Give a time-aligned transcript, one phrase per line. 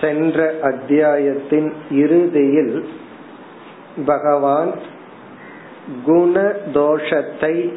[0.00, 2.86] சென்ற அத்தியாயத்தின் இறுதியில்
[4.06, 4.72] பகவான்
[6.04, 6.42] குண
[6.74, 7.72] தோஷத்தை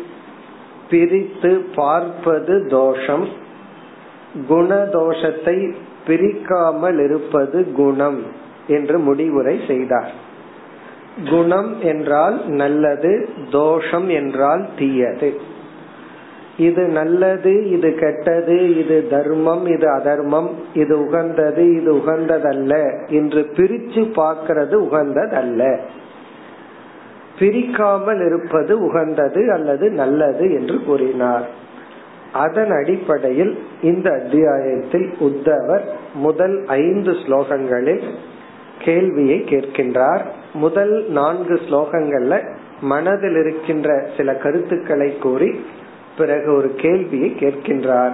[0.89, 3.28] பிரித்து பார்ப்பது தோஷம்
[4.50, 5.73] குணதோஷத்தை
[6.08, 8.23] பிரிக்காமல் இருப்பது குணம்
[8.67, 10.12] என்று முடிவுரை செய்தார்.
[11.30, 15.41] குணம் என்றால் நல்லது தோஷம் என்றால் தீயது.
[16.58, 22.73] இது நல்லது இது கெட்டது இது தர்மம் இது அதர்மம் இது உகந்தது இது உகந்ததல்ல
[23.08, 25.80] என்று பிரிச்சு பார்க்கிறது உகந்ததல்ல.
[27.39, 31.47] பிரிக்காமல் இருப்பது உகந்தது அல்லது நல்லது என்று கூறினார்.
[32.33, 35.81] அதன் அடிப்படையில் இந்த அத்தியாயத்தில் உத்தவர்
[36.13, 38.03] முதல் ஐந்து ஸ்லோகங்களில்
[38.80, 40.22] கேள்வியை கேட்கின்றார்.
[40.53, 42.41] முதல் நான்கு ஸ்லோகங்கள்ல
[42.81, 45.59] மனதில் இருக்கின்ற சில கருத்துக்களை கூறி
[46.17, 48.13] பிறகு ஒரு கேள்வியை கேட்கின்றார்.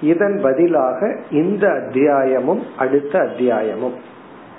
[0.00, 3.94] இதன் பதிலாக இந்த அத்தியாயமும் அடுத்த அத்தியாயமும்.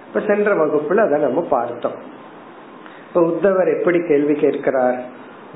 [0.08, 2.12] இப்ப சென்ற வகுப்புல அதை நம்ம பார்த்தோம்.
[3.08, 5.02] இப்ப உத்தவர் எப்படி கேள்வி கேட்கிறார்?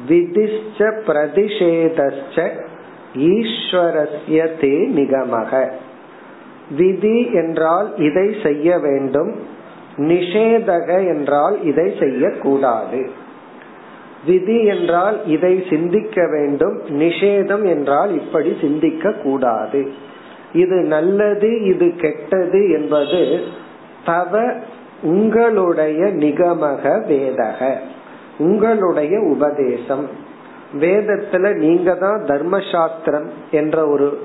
[0.07, 2.49] விதிஷ்ட பிரதிஷேதச்ச
[3.15, 5.71] ஈஸ்வரஸ்ய தே நிகமக.
[6.77, 9.35] விதி என்றால் இதை செய்ய வேண்டும்
[9.97, 13.09] நிஷேதக என்றால் இதை செய்யக்கூடாது.
[14.27, 19.91] விதி என்றால் இதை சிந்திக்க வேண்டும் நிஷேதம் என்றால் இப்படி சிந்திக்க கூடாது
[20.53, 23.43] இது நல்லது இது கெட்டது என்பது
[24.05, 24.53] தவ
[25.01, 27.73] உங்களுடைய நிகமக வேதக
[28.39, 30.09] உங்களுடைய உபதேசம்.
[30.79, 34.21] வேதத்துல நீங்க தான் தர்மசாஸ்திரம் என்ற ஒரு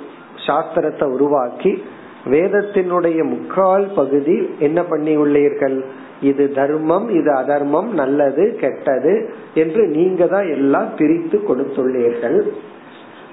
[0.46, 1.82] சாஸ்திரத்தை உருவாக்கி
[2.24, 5.84] வேதத்தினுடைய முக்கால் பகுதி என்ன பண்ணி உள்ளீர்கள்
[6.22, 9.14] இது தர்மம் இது அதர்மம் நல்லது கெட்டது
[9.54, 12.38] என்று நீங்க தான் எல்லாம் பிரித்து கொடுத்துள்ளீர்கள்.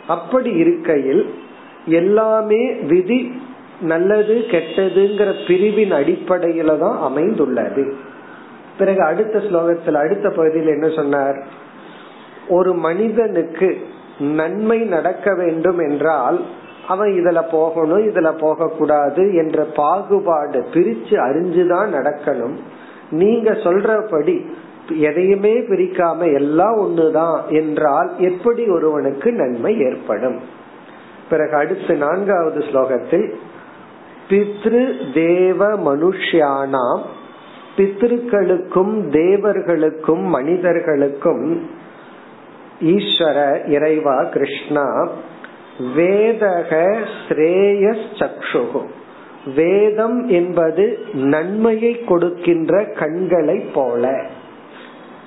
[0.08, 1.24] அப்படி இருக்கையில்
[2.00, 2.62] எல்லாமே
[2.92, 3.20] விதி
[3.82, 7.84] நல்லது கெட்டதுங்கிற பிரிவின் அடிப்படையில தான் அமைந்துள்ளது.
[8.80, 11.38] பிறகு அடுத்த ஸ்லோகத்தில் அடுத்த பகுதியில் என்ன சொன்னார்?
[12.48, 13.70] ஒரு மனிதனுக்கு
[14.20, 16.40] நன்மை நடக்க வேண்டும் என்றால்
[16.88, 22.56] அவன் இதுல போகணும் இதுல போக கூடாது என்ற பாகுபாடு பிரிச்சு அறிஞ்சுதான் நடக்கணும்.
[23.12, 24.46] நீங்க சொல்றபடி
[24.90, 30.40] எதையுமே பிரிக்காம எல்லாம் ஒண்ணுதான் என்றால் எப்படி ஒருவனுக்கு நன்மை ஏற்படும்?
[31.30, 33.34] பிறகு அடுத்து நான்காவது ஸ்லோகத்தில்
[34.30, 37.02] பித்ரு தேவ மனுஷியானாம்
[37.78, 41.70] பித்ருக்களுக்கும் தேவர்களுக்கும் மனிதர்களுக்கும்
[42.82, 45.08] ஈஸ்வர இறைவா கிருஷ்ணா
[45.96, 48.86] வேதக ஸ்ரேயஸ் சக்ஷுகு.
[49.56, 54.26] வேதம் என்பது நன்மையை கொடுக்கின்ற கண்களை போல.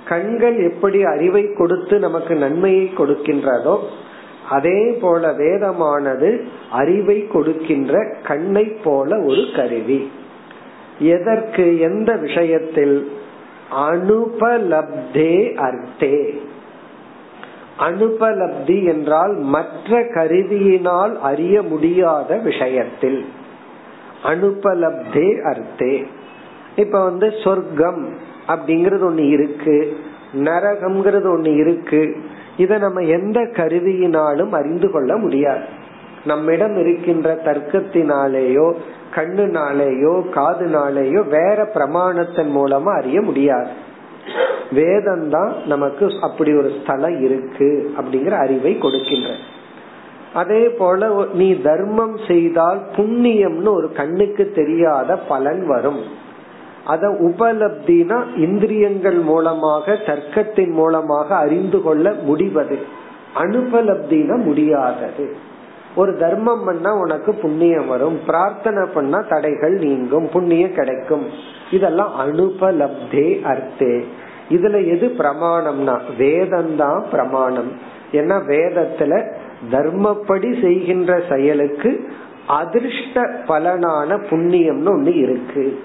[0.08, 3.78] கண்கள் எப்படி அறிவை கொடுத்து நமக்கு நன்மையை கொடுக்கின்றதோ
[4.50, 6.40] அதே போல வேதமானது
[6.70, 10.10] அறிவை கொடுக்கின்ற கண்ணை போல ஒரு கருவி.
[10.98, 13.10] எதற்கு எந்த விஷயத்தில்?
[13.76, 16.40] அனுபலப்தே அர்த்தே.
[17.78, 23.24] அனுபலப்தி என்றால் மற்ற கருவியினால் அறிய முடியாத விஷயத்தில்.
[24.24, 26.06] அனுபலப்தே அர்த்தே.
[26.76, 28.08] இப்ப வந்து சொர்க்கம்
[28.48, 29.96] அப்படிங்கறது ஒண்ணு இருக்கு.
[30.34, 32.16] நரகம்ங்கிறது ஒண்ணு இருக்கு.
[32.56, 35.64] இத நம்ம எந்த கருவியினாலும் அறிந்து கொள்ள முடியாது.
[36.24, 38.74] நம்மிடம் இருக்கின்ற தர்க்கத்தினாலேயோ
[39.14, 43.90] கண்ணுனாலேயோ காதுனாலேயோ வேற பிரமாணத்தின் மூலமா அறிய முடியாது.
[44.72, 49.28] வேதம் தான் நமக்கு அப்படி ஒரு ஸ்தலம் இருக்கு அப்படிங்கிற அறிவை கொடுக்கின்ற
[50.34, 56.00] அதே போல நீ தர்மம் செய்தால் புண்ணியம்னு ஒரு கண்ணுக்கு தெரியாத பலன் வரும்.
[56.86, 62.78] அத உபலப்தினா இந்திரியங்கள் மூலமாக தர்க்கத்தின் மூலமாக அறிந்து கொள்ள முடிவது.
[63.36, 65.36] அனுபலப்தினா முடியாதது.
[65.96, 68.20] ஒரு தர்மம் பண்ணா உனக்கு புண்ணியம் வரும்.
[68.26, 71.26] பிரார்த்தனை பண்ணா தடைகள் நீங்கும் புண்ணியம் கிடைக்கும்.
[71.70, 74.04] இதெல்லாம் அனுபலப்தே அர்த்தே.
[74.50, 77.72] இதுல எது பிரமாணம்னா வேதம் தான் பிரமாணம்.
[78.12, 79.32] ஏன்னா வேதத்துல
[79.70, 82.10] தர்மப்படி செய்கின்ற செயலுக்கு
[82.46, 85.78] அதிர்ஷ்ட பலனான புண்ணியம்னு ஒண்ணு இருக்கு.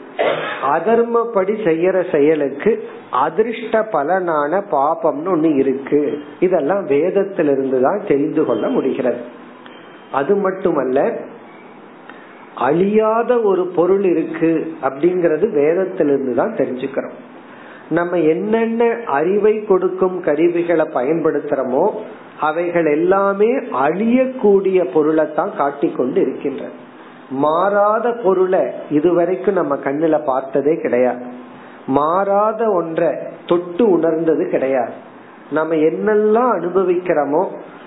[0.63, 6.19] அதர்மப்படி செய்யற செயலுக்கு அதிர்ஷ்ட பலனான பாபம்னு ஒண்ணு இருக்கு.
[6.39, 9.17] இதெல்லாம் வேதத்திலிருந்து தான் தெரிந்து கொள்ள முடிகிறது.
[10.11, 11.19] அது மட்டுமல்ல
[12.55, 17.17] அழியாத ஒரு பொருள் இருக்கு அப்படிங்கறது வேதத்திலிருந்து தான் தெரிஞ்சுக்கிறோம்.
[17.89, 21.93] நம்ம என்னென்ன அறிவை கொடுக்கும் கருவிகளை பயன்படுத்துறோமோ
[22.39, 26.65] அவைகள் எல்லாமே அழியக்கூடிய பொருளைத்தான் காட்டி காட்டிக்கொண்டு இருக்கின்ற
[27.29, 31.25] மாறாத பொருளை இதுவரைக்கும் நம்ம கண்ணுல பார்த்ததே கிடையாது.
[31.87, 33.07] மாறாத ஒன்றை
[33.45, 34.91] தொட்டு உணர்ந்தது கிடையாது.
[35.51, 37.45] நம்ம என்னெல்லாம் அனுபவிக்கிறோமோ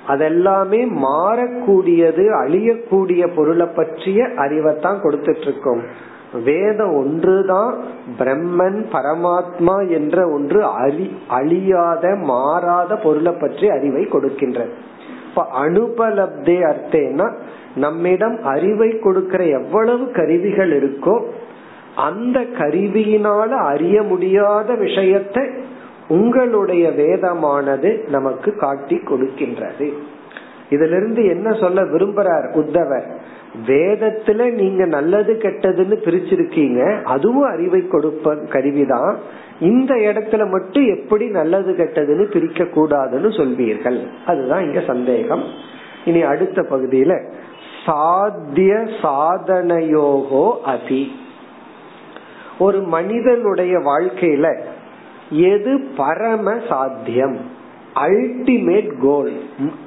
[0.08, 5.82] அதெல்லாமே மாறக்கூடியது அழியக்கூடிய பொருளை பற்றிய அறிவைத்தான் கொடுத்துட்டு இருக்கோம்.
[6.32, 7.78] வேதம் ஒன்றுதான்
[8.18, 14.70] பிரம்மன் பரமாத்மா என்ற ஒன்று அழி அழியாத மாறாத பொருளை பற்றி அறிவை கொடுக்கின்றது.
[15.28, 17.32] இப்ப அனுபலப்தே அர்த்தேனா
[17.74, 21.24] நம்மிடம் அறிவை கொடுக்கிற எவ்வளவு கருவிகள் இருக்கோ
[21.94, 25.48] அந்த கருவியினால அறிய முடியாத விஷயத்தை
[26.08, 29.92] உங்களுடைய வேதமானது நமக்கு காட்டி கொடுக்கின்றது.
[30.70, 33.06] இதிலிருந்து என்ன சொல்ல விரும்புறார் உத்தவர்?
[33.66, 39.16] வேதத்துல நீங்க நல்லது கெட்டதுன்னு பிரிச்சிருக்கீங்க அதுவும் அறிவை கொடுப்ப கருவிதான்.
[39.60, 44.06] இந்த இடத்துல மட்டும் எப்படி நல்லது கெட்டதுன்னு பிரிக்க கூடாதுன்னு சொல்வீர்கள்.
[44.26, 45.42] அதுதான் இங்க சந்தேகம்.
[46.04, 47.32] இனி அடுத்த பகுதியில
[47.86, 51.12] சாத்திய சாதனையோகோ அதி.
[52.58, 54.58] ஒரு மனிதனுடைய வாழ்க்கையில
[55.30, 57.36] எது பரம சாத்தியம்?
[57.94, 59.32] அல்டிமேட் கோல்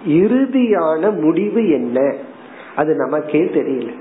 [0.07, 2.13] இறுதியான முடிவு என்ன?
[2.75, 3.91] அது நமக்கே தெரியல.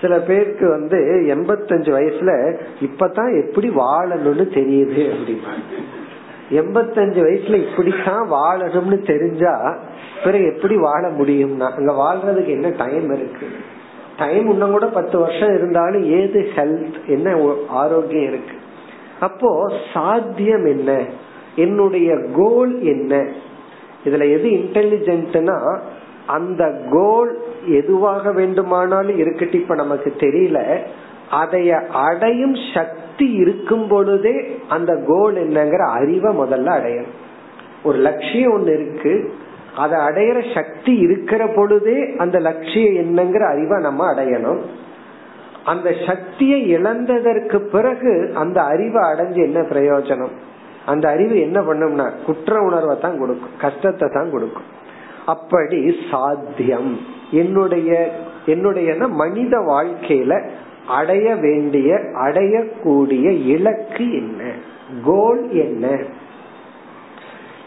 [0.00, 0.98] சில பேருக்கு வந்து
[1.34, 5.54] எண்பத்தஞ்சு வயசுல இப்பதான் எப்படி வாழணும்னு தெரியுது அப்படின்னா
[6.50, 9.78] எண்பத்தஞ்சு வயசுல இப்படித்தான் வாழணும்னு தெரிஞ்சா
[10.24, 13.46] பிறகு எப்படி வாழ முடியும்னா அங்க வாழ்றதுக்கு என்ன டைம் இருக்கு?
[14.18, 18.54] டைம் இன்னும் கூட பத்து வருஷம் இருந்தாலும் ஏது ஹெல்த் என்ன ஆரோக்கியம் இருக்கு?
[19.20, 21.04] அப்போ சாத்தியம் என்ன?
[21.56, 23.26] என்னுடைய கோல் என்ன?
[24.04, 25.78] இதுல எது இன்டெலிஜென்ட்னா
[26.28, 27.32] அந்த கோல்
[27.66, 29.60] எதுவாக வேண்டுமானாலும் இருக்கட்டும்.
[29.60, 30.78] இப்ப நமக்கு தெரியல.
[31.32, 37.16] அதைய அடையும் சக்தி இருக்கும் பொழுதே அந்த கோல் என்னங்கிற அறிவை முதல்ல அடையணும்.
[37.82, 39.32] ஒரு லட்சியம் ஒண்ணு இருக்கு.
[39.76, 44.60] அதை அடையிற சக்தி இருக்கிற பொழுதே அந்த லட்சியம் என்னங்கிற அறிவை நம்ம அடையணும்.
[45.64, 50.34] அந்த சக்தியை இழந்ததற்கு பிறகு அந்த அறிவை அடைஞ்சு என்ன பிரயோஜனம்?
[50.86, 53.56] அந்த அறிவு என்ன பண்ணும்னா குற்ற உணர்வை தான் கொடுக்கும்.
[53.60, 54.76] கஷ்டத்தை தான் கொடுக்கும்.
[55.28, 55.78] அப்படி
[56.10, 56.92] சாத்தியம்.
[57.30, 57.90] என்னுடைய
[58.46, 60.32] என்னுடைய மனித வாழ்க்கையில
[60.88, 61.90] அடைய வேண்டிய
[62.26, 64.50] அடையக்கூடிய இலக்கு என்ன?
[65.04, 65.86] கோல் என்ன?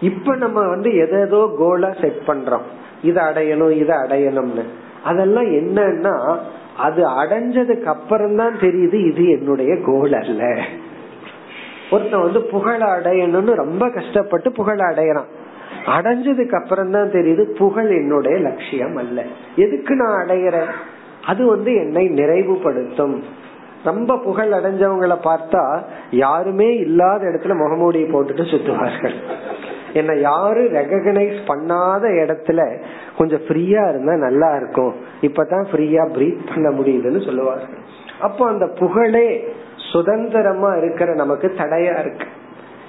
[0.02, 2.68] இப்ப நம்ம வந்து எதோ கோலா செட் பண்றோம்.
[3.04, 4.64] இதை அடையணும் இதை அடையணும்னு.
[5.04, 6.16] அதெல்லாம் என்னன்னா
[6.78, 10.44] அது அடைஞ்சதுக்கு அப்புறம் தான் தெரியுது இது என்னுடைய கோல் அல்ல.
[11.92, 15.32] ஒருத்தன் வந்து புகழ அடையணும்னு ரொம்ப கஷ்டப்பட்டு புகழ அடையறான்.
[15.86, 19.24] அடைஞ்சதுக்கு அப்புறம் தான் தெரியுது புகழ் என்னுடைய லட்சியம் அல்ல.
[19.56, 20.72] எதுக்கு நான் அடையிறேன்?
[21.26, 23.22] அது வந்து என்னை நிறைவுபடுத்தும்.
[23.84, 29.14] ரொம்ப புகழ் அடைஞ்சவங்களை பார்த்தா யாருமே இல்லாத இடத்துல முகமூடியை போட்டுட்டு சுத்துவார்கள்.
[29.94, 32.78] என்ன யாரும் ரெகனைஸ் பண்ணாத இடத்துல
[33.18, 34.94] கொஞ்சம் ஃப்ரீயா இருந்தா நல்லா இருக்கும்.
[35.22, 37.80] இப்பதான் ஃப்ரீயா பிரீத் பண்ண முடியுதுன்னு சொல்லுவார்கள்.
[38.22, 39.54] அப்போ அந்த புகழே
[39.94, 42.26] சுதந்திரமா இருக்கிற நமக்கு தடையா இருக்கு.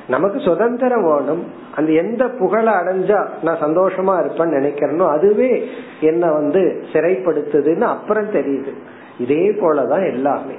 [0.09, 1.47] நமக்கு சுதந்திரம் வேணும்.
[1.76, 5.68] அந்த எந்த புகழ அடைஞ்சா நான் சந்தோஷமா இருப்பேன்னு நினைக்கிறேனோ அதுவே
[6.00, 8.73] என்ன வந்து சிறைப்படுத்துதுன்னு அப்புறம் தெரியுது.
[9.18, 10.54] இதே போலதான் எல்லாமே.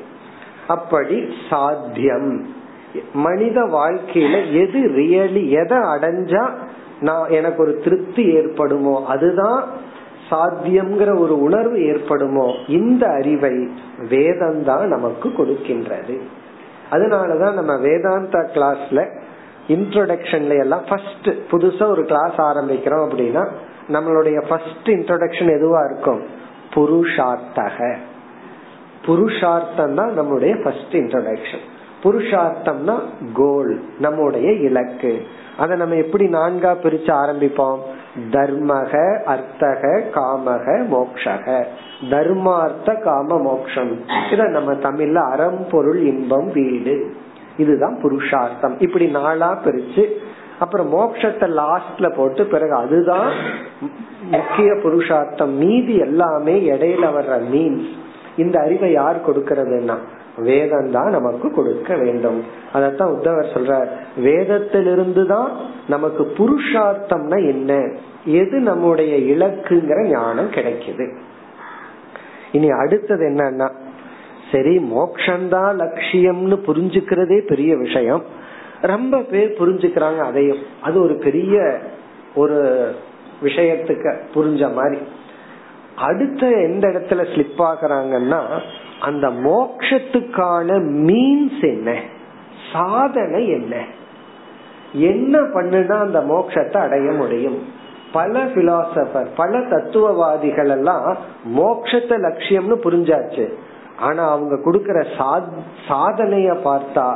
[0.67, 2.45] அப்படி சாத்தியம்.
[3.13, 6.49] மனித வாழ்க்கையில எது ரியலி எதை அடைஞ்சா
[7.01, 9.65] நான் எனக்கு ஒரு திருப்தி ஏற்படுமோ அதுதான்
[10.29, 13.69] சாத்தியம்ங்கிற ஒரு உணர்வு ஏற்படுமோ இந்த அறிவை
[14.09, 16.19] வேதம் தான் நமக்கு கொடுக்கின்றது.
[16.91, 19.21] அதனாலதான் நம்ம வேதாந்தா கிளாஸ்ல
[19.67, 23.47] இன்ட்ரோடக்ஷன்ல எல்லாம் ஃபர்ஸ்ட் புதுசா ஒரு கிளாஸ் ஆரம்பிக்கிறோம் அப்படின்னா
[23.89, 26.23] நம்மளுடைய ஃபர்ஸ்ட் இன்ட்ரோடக்ஷன் எதுவா இருக்கும்?
[26.73, 27.95] புருஷார்த்தக.
[29.05, 31.63] புருஷார்த்தம் தான் நம்முடைய ஃபர்ஸ்ட் இன்ட்ரோடக்ஷன்
[32.03, 32.99] புருஷார்த்தம்னா
[33.33, 35.21] கோல் நம்முடைய இலக்கு.
[35.57, 37.79] அதை நம்ம எப்படி நான்கா பிரிச்சு ஆரம்பிப்போம்?
[38.31, 41.65] தர்மக அர்த்தக காமக மோக்ஷக.
[42.09, 43.99] தர்மார்த்த காம மோக்ஷம்.
[44.31, 47.15] இத நம்ம தமிழ்ல அறம் பொருள் இன்பம் வீடு.
[47.57, 48.75] இதுதான் புருஷார்த்தம்.
[48.79, 50.05] இப்படி நாளா பிரிச்சு
[50.59, 53.31] அப்புறம் மோட்சத்தை லாஸ்ட்ல போட்டு பிறகு அதுதான்
[54.31, 55.53] முக்கிய புருஷார்த்தம்.
[55.55, 57.89] மீதி எல்லாமே இடையில வர்ற மீன்ஸ்
[58.37, 59.97] இந்த அறிவை யார் கொடுக்கறதுன்னா
[60.37, 62.43] வேதம் தான் நமக்கு கொடுக்க வேண்டும்.
[62.73, 63.89] அதத்தான் உத்தவர் சொல்றார்.
[64.17, 65.51] வேதத்திலிருந்து தான்
[65.87, 67.91] நமக்கு புருஷார்த்தம்னா என்ன?
[68.25, 71.15] எது நம்முடைய இலக்குங்கிற ஞானம் கிடைக்குது.
[72.51, 73.67] இனி அடுத்தது என்னன்னா
[74.53, 78.23] சரி மோக்ஷந்தான் லட்சியம்னு புரிஞ்சுக்கிறதே பெரிய விஷயம்.
[78.81, 80.57] ரொம்ப பேர் புரிஞ்சுக்கிறாங்க அதையும்.
[80.81, 81.77] அது ஒரு பெரிய
[82.35, 82.89] ஒரு
[83.43, 85.01] விஷயத்துக்கு புரிஞ்ச மாதிரி.
[85.95, 88.41] அடுத்த எந்த இடத்துல ஸ்லிப் ஆகுறாங்கன்னா
[88.99, 91.99] அந்த மோக்ஷத்துக்கான மீன்ஸ் என்ன?
[92.73, 93.75] சாதனை என்ன?
[94.93, 97.63] என்ன பண்ணுனா அந்த மோக்ஷத்தை அடைய முடியும்?
[98.13, 101.17] பல பிலாசபர் பல தத்துவவாதிகள் எல்லாம்
[101.57, 103.53] மோக்ஷத்தை லட்சியம்னு புரிஞ்சாச்சு.
[103.99, 104.99] ஆனா அவங்க கொடுக்கற
[105.87, 107.07] சாதனைய பார்த்தா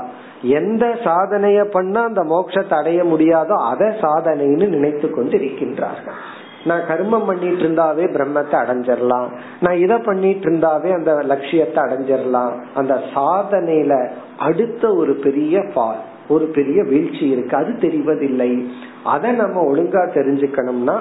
[0.42, 6.20] எந்த சாதனைய பண்ணா அந்த மோட்சத்தை அடைய முடியாதோ அதை சாதனைன்னு நினைத்து கொண்டு இருக்கின்றார்கள்
[6.66, 9.30] நான் கர்மம் பண்ணிட்டு இருந்தாவே பிரம்மத்தை அடைஞ்சிடலாம்
[9.60, 16.84] நான் இதை பண்ணிட்டு இருந்தாவே அந்த லட்சியத்தை அடைஞ்சிடலாம் அந்த சாதனையில அடுத்த ஒரு பெரிய பால் ஒரு பெரிய
[16.84, 17.56] வீழ்ச்சி இருக்கு.
[17.58, 18.70] அது தெரிவதில்லை.
[19.04, 20.96] அதை நம்ம ஒழுங்கா தெரிஞ்சுக்கணும்னா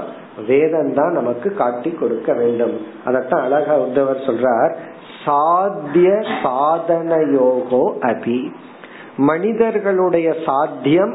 [0.46, 2.74] வேதம் தான் நமக்கு காட்டி கொடுக்க வேண்டும்.
[3.06, 4.76] அதத்தான் அழகா உத்தவர் சொல்றார்.
[5.26, 6.10] சாத்திய
[6.42, 8.40] சாதனையோகோ அபி.
[9.16, 11.14] மனிதர்களுடைய சாத்தியம்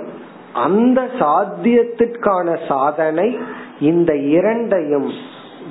[0.53, 3.37] அந்த சாத்தியத்திற்கான சாதனை
[3.79, 5.09] இந்த இரண்டையும்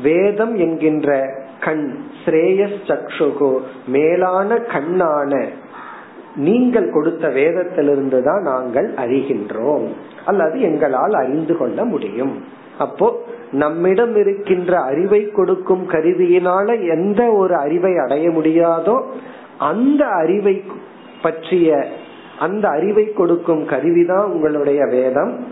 [0.02, 1.28] வேதம் என்கின்ற
[1.60, 5.48] கண் ஸ்ரேயஸ் சக்ஷுகு மேலான கண்ணான
[6.36, 9.86] நீங்கள் கொடுத்த வேதத்திலிருந்து தான் நாங்கள் அறிகின்றோம்.
[10.26, 12.44] அல்லது எங்களால் அறிந்து கொள்ள முடியும்.
[12.78, 19.02] அப்போ நம்மிடம் இருக்கின்ற அறிவை கொடுக்கும் கருவியினால எந்த ஒரு அறிவை அடைய முடியாதோ
[19.58, 20.62] அந்த அறிவை
[21.22, 21.86] பற்றிய
[22.38, 25.46] அந்த அறிவை கொடுக்கும் கருவிதான் உங்களுடைய வேதம்.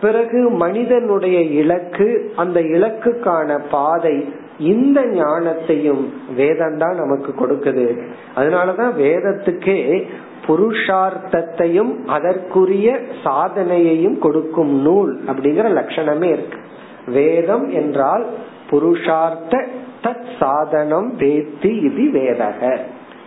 [0.00, 6.04] பிறகு மனிதனுடைய இலக்கு அந்த இலக்குக்கான பாதை இந்த ஞானத்தையும்
[6.36, 8.00] வேதம் தான் நமக்கு கொடுக்குது.
[8.36, 10.02] அதனாலதான் வேதத்துக்கே
[10.46, 16.58] புருஷார்த்தத்தையும் அதற்குரிய சாதனையையும் கொடுக்கும் நூல் அப்படிங்கிற லட்சணமே இருக்கு.
[17.06, 18.26] வேதம் என்றால்
[18.70, 19.64] புருஷார்த்த
[20.02, 22.78] தத் சாதனம் வேத்தி இது வேதக.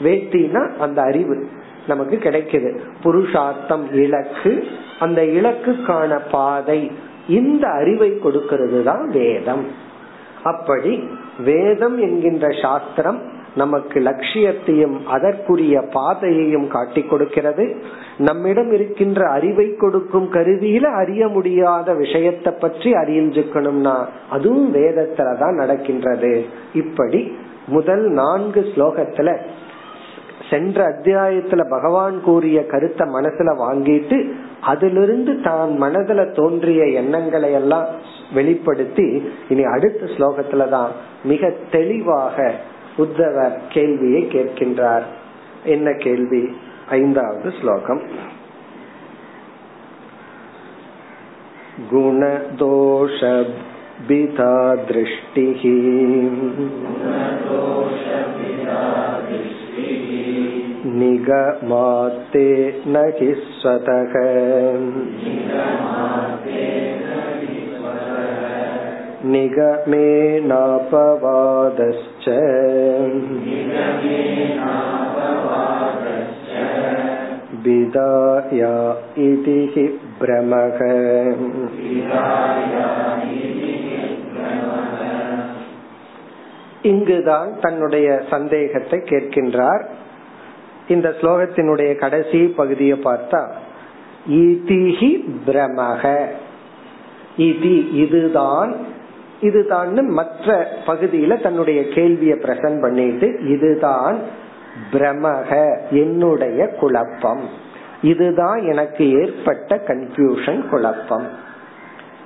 [0.03, 1.47] வேத்தினா அந்த அறிவு
[1.87, 2.77] நமக்கு கிடைக்குது.
[3.03, 4.67] புருஷார்த்தம் இலக்கு
[4.99, 6.91] அந்த இலக்குக்கான பாதை
[7.27, 9.65] இந்த அறிவை கொடுக்கிறது தான் வேதம்.
[10.43, 11.09] அப்படி
[11.43, 13.21] வேதம் என்கின்ற சாஸ்திரம்
[13.61, 17.65] நமக்கு லட்சியத்தையும் அதற்குரிய பாதையையும் காட்டி கொடுக்கிறது.
[18.27, 23.95] நம்மிடம் இருக்கின்ற அறிவை கொடுக்கும் கருவியில அறிய முடியாத விஷயத்தை பற்றி அறிஞ்சுக்கணும்னா
[24.29, 26.33] அதுவும் வேதத்துலதான் நடக்கின்றது.
[26.73, 27.21] இப்படி
[27.67, 29.31] முதல் நான்கு ஸ்லோகத்துல
[30.49, 34.17] சென்ற அத்தியாயத்துல பகவான் கூறிய கருத்தை மனசுல வாங்கிட்டு
[34.71, 37.87] அதிலிருந்து தான் மனதுல தோன்றிய எண்ணங்களை எல்லாம்
[38.33, 39.05] வெளிப்படுத்தி
[39.49, 40.91] இனி அடுத்த ஸ்லோகத்துலதான்
[41.23, 42.37] மிக தெளிவாக
[42.98, 45.06] உத்தவர் கேள்வியை கேட்கின்றார்
[45.64, 46.42] என்ன கேள்வி
[46.90, 48.02] ஐந்தாவது ஸ்லோகம்
[51.90, 53.20] குணதோஷ
[54.08, 54.54] பிதா
[54.86, 55.62] திருஷ்டிः
[60.94, 62.48] निगमाते
[62.86, 64.14] न हि स्वतः
[70.94, 72.26] निगमेनापवादश्च
[77.64, 78.74] विदाया
[79.20, 79.84] इति हि
[80.20, 80.80] भ्रमः
[86.88, 89.82] இங்குதான் தன்னுடைய சந்தேகத்தை கேட்கின்றார்
[90.88, 93.40] இந்த ஸ்லோகத்தினுடைய கடைசி பகுதியை பார்த்தா
[94.40, 95.10] இதிஹி
[95.46, 96.02] பிரமக
[97.38, 98.72] இதி இதுதான்
[99.41, 104.19] இதுதான் மற்ற பகுதியில தன்னுடைய கேள்வியை பிரசன்ட் பண்ணிட்டு இதுதான்
[104.91, 107.41] பிரமக என்னுடைய குழப்பம்.
[108.01, 111.27] இதுதான் எனக்கு ஏற்பட்ட கன்ஃபியூஷன் குழப்பம்.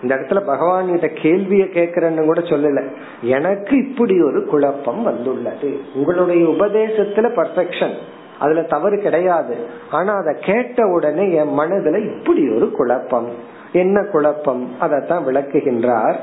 [0.02, 2.84] இந்த இடத்துல பகவான் கிட்ட கேள்விய கேக்குறன்னு கூட சொல்லல.
[3.22, 5.80] எனக்கு இப்படி ஒரு குழப்பம் வந்துள்ளது.
[5.96, 7.94] உங்களுடைய உபதேசத்துல பர்ஃபெக்ஷன்
[8.40, 9.58] அதுல தவறு கிடையாது.
[9.92, 13.30] ஆனா அதை கேட்ட உடனே என் மனதுல இப்படி ஒரு குழப்பம்.
[13.72, 14.72] என்ன குழப்பம்?
[14.82, 16.16] அதத்தான் விளக்குகின்றார்.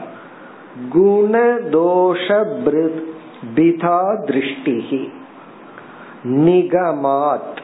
[0.94, 2.44] குணதோஷ
[3.54, 5.08] பிதா திருஷ்டிகி
[6.24, 7.56] நிகமாத்.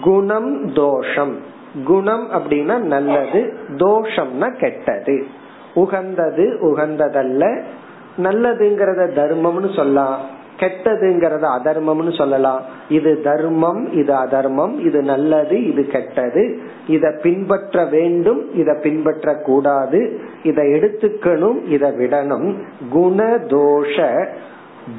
[0.00, 1.36] குணம் தோஷம்.
[1.84, 5.26] குணம் அப்படின்னா நல்லது தோஷம்னா கெட்டது.
[5.74, 7.62] உகந்தது உகந்ததல்ல
[8.18, 10.20] நல்லதுங்கிறத தர்மம்னு சொல்லலாம்.
[10.60, 12.62] கெட்டதுங்கிறத அதர்மம்னு சொல்லலாம்.
[12.88, 16.58] இது தர்மம் இது அதர்மம் இது நல்லது இது கெட்டது.
[16.86, 22.54] இத பின்பற்ற வேண்டும் இத பின்பற்ற கூடாது இத எடுத்துக்கணும் இத விடணும்.
[22.90, 24.26] குண தோஷ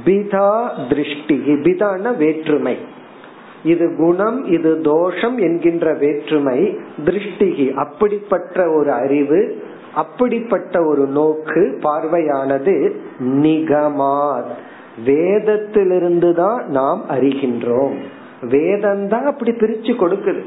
[0.05, 1.37] பிதா திருஷ்டி.
[1.45, 2.77] பிதான வேற்றுமை.
[3.63, 7.73] இது குணம் இது தோஷம் என்கின்ற வேற்றுமை திருஷ்டிகி.
[7.73, 9.55] அப்படிப்பட்ட ஒரு அறிவு
[9.95, 14.51] அப்படிப்பட்ட ஒரு நோக்கு பார்வையானது நிகமாத்.
[15.05, 17.95] வேதத்திலிருந்து தான் நாம் அறிகின்றோம்.
[18.41, 20.45] வேதம்தான் அப்படி பிரிச்சு கொடுக்குது.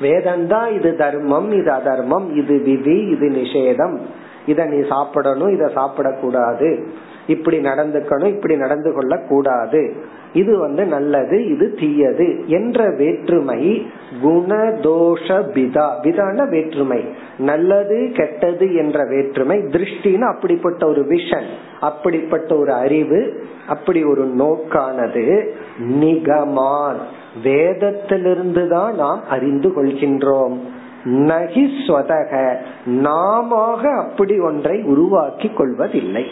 [0.00, 3.98] வேதம்தான் இது தர்மம் இது அதர்மம் இது விதி இது நிஷேதம்.
[4.46, 6.84] இத நீ சாப்பிடணும் இத சாப்பிடக்கூடாது.
[7.26, 9.96] இப்படி நடந்துக்கணும் இப்படி நடந்து கொள்ள கூடாது
[10.34, 13.86] இது வந்து நல்லது இது தீயது என்ற வேற்றுமை.
[14.22, 17.04] குணதோஷ பிதா பிதான வேற்றுமை.
[17.38, 19.58] நல்லது கெட்டது என்ற வேற்றுமை.
[19.58, 21.46] திருஷ்டின்னு அப்படிப்பட்ட ஒரு விஷன்
[21.80, 25.48] அப்படிப்பட்ட ஒரு அறிவு அப்படி ஒரு நோக்கானது.
[25.78, 26.96] நிகமான்.
[27.42, 30.58] வேதத்திலிருந்து தான் நாம் அறிந்து கொள்கின்றோம்.
[31.04, 32.56] நகி ஸ்வதக.
[32.86, 36.24] நாம அப்படி ஒன்றை உருவாக்கி கொள்வதில்லை.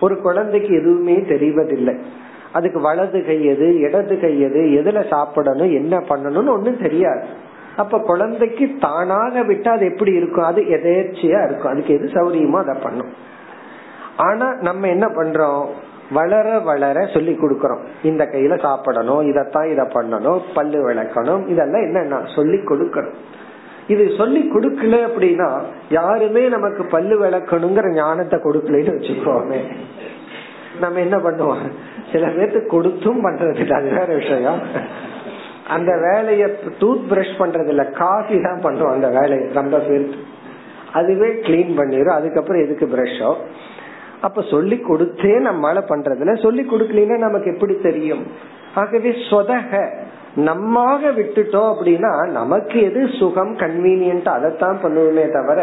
[0.00, 1.98] ஒரு குழந்தைக்கு எதுவுமே தெரிவதில்லை.
[2.52, 7.22] அதுக்கு வலது கை எது இடது கை எது எதுல சாப்பிடணும் என்ன பண்ணணும்னு ஒண்ணும் தெரியாது.
[7.76, 10.44] அப்ப குழந்தைக்கு தானாக விட்டா அது எப்படி இருக்கும்?
[10.44, 11.72] அது எதேச்சியா இருக்கும்.
[11.72, 13.12] அதுக்கு எது சௌரியமோ அதை பண்ணும்.
[14.16, 15.66] ஆனா நம்ம என்ன பண்றோம்?
[16.12, 17.82] வளர வளர சொல்லி கொடுக்கறோம்.
[18.02, 23.16] இந்த கையில சாப்பிடணும் இதத்தான் இத பண்ணணும் பல்லு விளக்கணும் இதெல்லாம் என்னன்னா சொல்லி கொடுக்கணும்.
[23.86, 29.60] இது சொல்லி கொடுக்கல அப்படின்னா யாருமே நமக்கு பல்லு விளக்கணுங்கிற ஞானத்தை கொடுக்கலன்னு வச்சுக்கோமே.
[30.80, 31.62] நம்ம என்ன பண்ணுவோம்?
[32.12, 34.60] சில பேர்த்து கொடுத்தும் பண்றது இல்லை அது வேற விஷயம்.
[35.68, 36.44] அந்த வேலைய
[36.80, 39.48] டூத் பிரஷ் பண்றது இல்ல காஃபி தான் பண்றோம் அந்த வேலையை.
[39.60, 40.18] ரொம்ப பேருக்கு
[40.92, 43.32] அதுவே கிளீன் பண்ணிடும் அதுக்கப்புறம் எதுக்கு பிரஷோ
[44.20, 48.24] அப்ப சொல்லி கொடுத்தே நம்மளால பண்றதுல சொல்லி கொடுக்கலன்னா நமக்கு எப்படி தெரியும்?
[48.74, 49.70] ஆகவே சொதக.
[50.48, 55.60] நம்மாக விட்டுட்டோம் அப்படின்னா நமக்கு எது சுகம் கன்வீனியன்ட் அதைத்தான் பண்ணுவோமே தவிர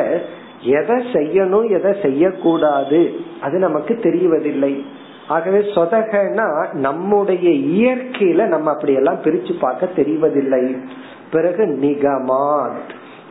[0.77, 2.99] எதை செய்யணும் எதை செய்யக்கூடாது?
[3.41, 4.73] அது நமக்கு தெரிவதில்லை.
[5.27, 10.77] ஆகவே சொதகனா நம்முடைய இயற்கையில நம்ம அப்படி எல்லாம் பிரிச்சு பார்க்க தெரிவதில்லை.
[11.31, 12.77] பிறகு நிகமான்.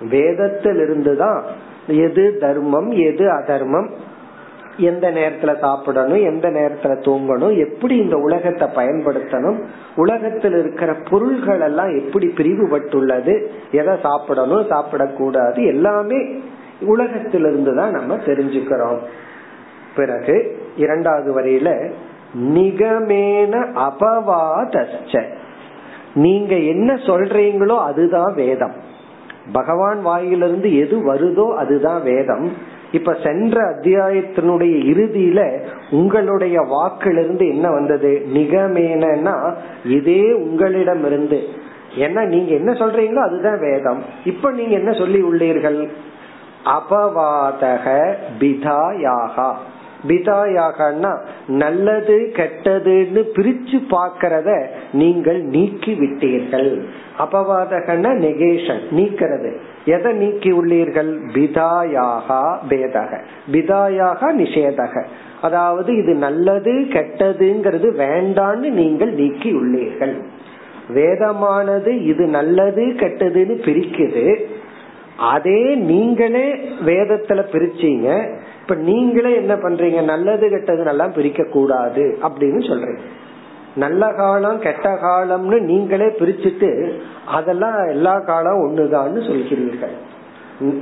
[0.01, 1.43] வேதத்திலிருந்துதான்
[1.87, 3.91] எது தர்மம் எது அதர்மம்
[4.79, 9.65] எந்த நேரத்துல சாப்பிடணும் எந்த நேரத்துல தூங்கணும் எப்படி இந்த உலகத்தை பயன்படுத்தணும்
[9.97, 16.17] உலகத்தில் இருக்கிற பொருள்கள் எல்லாம் எப்படி பிரிவுபட்டுள்ளது எதை சாப்பிடணும் சாப்பிடக்கூடாது எல்லாமே
[16.81, 18.99] உலகத்திலிருந்து தான் நம்ம தெரிஞ்சுக்கிறோம்.
[19.97, 21.91] பிறகு இரண்டாவது வரையில
[22.41, 25.23] நிகமேன அபவாதச்ச.
[26.15, 28.73] நீங்க என்ன சொல்றீங்களோ அதுதான் வேதம்.
[29.53, 32.53] பகவான் வாயிலிருந்து எது வருதோ அதுதான் வேதம்.
[32.93, 38.27] இப்ப சென்ற அத்தியாயத்தினுடைய இறுதியில உங்களுடைய வாக்கிலிருந்து என்ன வந்தது?
[38.35, 39.55] நிகமேனா
[39.85, 41.43] இதே உங்களிடம் இருந்து
[41.99, 44.03] ஏன்னா நீங்க என்ன சொல்றீங்களோ அதுதான் வேதம்.
[44.25, 45.89] இப்ப நீங்க என்ன சொல்லி உள்ளீர்கள்?
[46.65, 49.53] அபவாதக பிதாயாகா.
[50.09, 56.83] பிதாயாகனா நல்லது கெட்டதுன்னு பிரிச்சு பாக்கிறத நீங்கள் நீக்கி விட்டீர்கள்
[57.19, 59.53] அபவாதகன நெகேஷன் நீக்கிறது.
[59.85, 61.19] எதை நீக்கி உள்ளீர்கள்?
[61.35, 63.21] பிதாயாகா பேதக.
[63.53, 65.03] பிதாயாக நிஷேதக.
[65.41, 70.15] அதாவது இது நல்லது கெட்டதுங்கிறது வேண்டான்னு நீங்கள் நீக்கி உள்ளீர்கள்.
[70.95, 74.45] வேதமானது இது நல்லது கெட்டதுன்னு பிரிக்குது.
[75.19, 76.55] அதே நீங்களே
[76.87, 78.31] வேதத்துல பிரிச்சீங்க.
[78.67, 80.05] இப்ப நீங்களே என்ன பண்றீங்க?
[80.05, 83.03] நல்லது கெட்டது நல்லா பிரிக்க கூடாது அப்படின்னு சொல்றீங்க.
[83.75, 86.71] நல்ல காலம் கெட்ட காலம்னு நீங்களே பிரிச்சுட்டு
[87.25, 89.95] அதெல்லாம் எல்லா காலம் ஒண்ணுதான்னு சொல்கிறீர்கள்.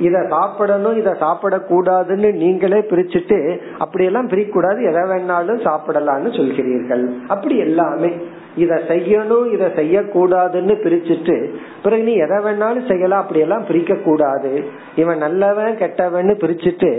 [0.01, 3.39] இத சாப்பிடணும் இத சாப்பிடக்கூடாதுன்னு நீங்களே பிரிச்சுட்டு
[3.79, 7.05] அப்படியெல்லாம் பிரிக்கூடாது எதை வேணாலும் சாப்பிடலாம்னு சொல்கிறீர்கள்.
[7.29, 8.13] அப்படி எல்லாமே.
[8.57, 11.37] இத செய்யணும் இத செய்யக்கூடாதுன்னு பிரிச்சுட்டு
[11.83, 14.65] பிறகு நீ எதை வேணாலும் செய்யலாம் அப்படியெல்லாம் பிரிக்க கூடாது
[14.97, 16.91] இவன் நல்லவன் கெட்டவன்னு பிரிச்சுட்டு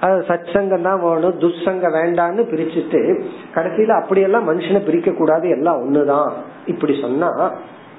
[0.00, 3.00] அது சச்சங்கம் தான் வேணும் துஷ்சங்க வேண்டான்னு பிரிச்சுட்டு
[3.54, 6.30] கடைசியில அப்படியெல்லாம் மனுஷனை பிரிக்க கூடாது எல்லாம் ஒண்ணுதான்.
[6.66, 7.30] இப்படி சொன்னா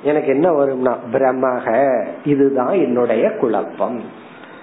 [0.04, 1.68] எனக்கு என்ன வரும்னா பிரமக
[2.24, 4.00] இதுதான் என்னுடைய குழப்பம்.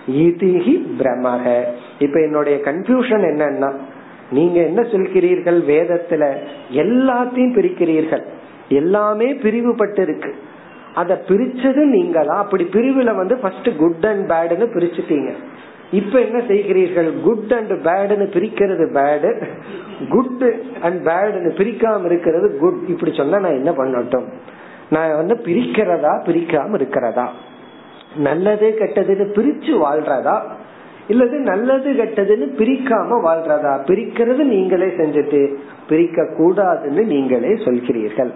[0.07, 1.44] இதிகி பிரமக
[1.98, 3.70] இப்ப என்னுடைய கன்ஃபியூஷன் என்னன்னா
[4.31, 6.24] நீங்க என்ன சொல்கிறீர்கள் வேதத்துல?
[6.83, 8.24] எல்லாத்தையும் பிரிக்கிறீர்கள்.
[8.68, 10.35] எல்லாமே பிரிவுபட்டு இருக்கு
[10.94, 12.35] அத பிரிச்சது நீங்களா?
[12.37, 15.31] அப்படி பிரிவுல வந்து ஃபர்ஸ்ட் குட் அண்ட் பேடுன்னு பிரிச்சுட்டீங்க.
[15.92, 17.20] இப்ப என்ன செய்கிறீர்கள்?
[17.22, 19.46] குட் அண்ட் பேடுன்னு பிரிக்கிறது பேடு
[20.09, 24.24] குட் அண்ட் பேடுன்னு பிரிக்காம இருக்கிறது குட் இப்படி சொன்னா நான் என்ன பண்ணட்டும்?
[24.90, 27.33] நான் வந்து பிரிக்கிறதா பிரிக்காம இருக்கிறதா?
[28.16, 30.42] நல்லது கெட்டதுன்னு பிரிச்சு வாழ்றதா?
[31.09, 33.81] இல்லது நல்லது கெட்டதுன்னு பிரிக்காம வாழ்றதா?
[33.87, 35.55] பிரிக்கிறது நீங்களே செஞ்சுட்டு
[35.88, 38.31] பிரிக்க கூடாதுன்னு நீங்களே சொல்கிறீர்கள்.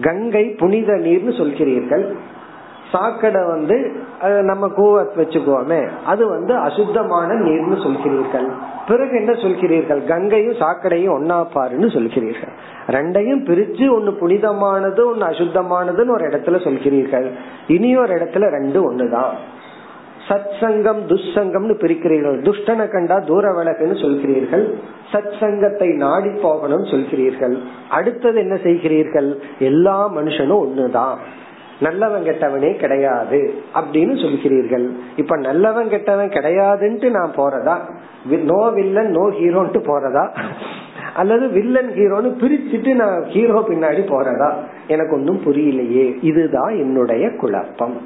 [0.00, 2.04] கங்கை புனித நீர்னு சொல்கிறீர்கள்.
[2.92, 8.48] சாக்கடை வந்து நம்ம கூவத் வச்சுக்கோமே அது வந்து அசுத்தமான நீர்னு சொல்கிறீர்கள்.
[8.88, 10.06] பிறகு என்ன சொல்கிறீர்கள்?
[10.06, 12.52] கங்கையும் சாக்கடையும் ஒன்னா பாருன்னு சொல்கிறீர்கள்.
[12.86, 17.30] ரெண்டையும் பிரிச்சு ஒன்னு புனிதமானது ஒன்னு அசுத்தமானதுன்னு ஒரு இடத்துல சொல்கிறீர்கள்.
[17.66, 19.34] இனி ஒரு இடத்துல ரெண்டு ஒண்ணுதான்.
[20.28, 22.38] சத் சங்கம் துஷ்சங்கம்னு பிரிக்கிறீர்கள்.
[22.42, 24.74] துஷ்டனை கண்டா தூர விளக்குன்னு சொல்கிறீர்கள்.
[25.12, 27.58] சத் சங்கத்தை நாடி போகணும்னு சொல்கிறீர்கள்.
[27.90, 29.38] அடுத்தது என்ன செய்கிறீர்கள்?
[29.58, 31.14] எல்லா மனுஷனும் ஒண்ணுதான்.
[31.80, 34.88] நல்லவன் கெட்டவனே கிடையாது அப்படின்னு சொல்கிறீர்கள்.
[35.16, 37.78] இப்ப நல்லவன் கெட்டவன் கிடையாதுன்ட்டு நான் போறதா?
[38.38, 40.36] நோ வில்லன் நோ ஹீரோன்ட்டு போறதா?
[41.14, 44.52] அல்லது வில்லன் ஹீரோன்னு பிரிச்சுட்டு நான் ஹீரோ பின்னாடி போறதா?
[44.88, 46.18] எனக்கு ஒன்றும் புரியலையே.
[46.20, 48.00] இதுதான் என்னுடைய குழப்பம்.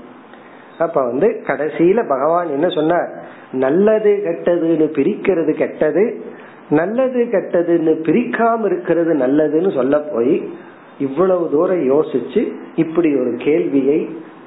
[0.78, 3.09] அப்ப வந்து கடைசியில பகவான் என்ன சொன்னார்?
[3.52, 6.24] நல்லது கெட்டதுன்னு பிரிக்கிறது கெட்டது
[6.70, 10.50] நல்லது கெட்டதுன்னு பிரிக்காம இருக்கிறது நல்லதுன்னு சொல்ல போய்
[10.99, 12.41] இவ்வளவு தூரம் யோசிச்சு
[12.75, 13.99] இப்படி ஒரு கேள்வியை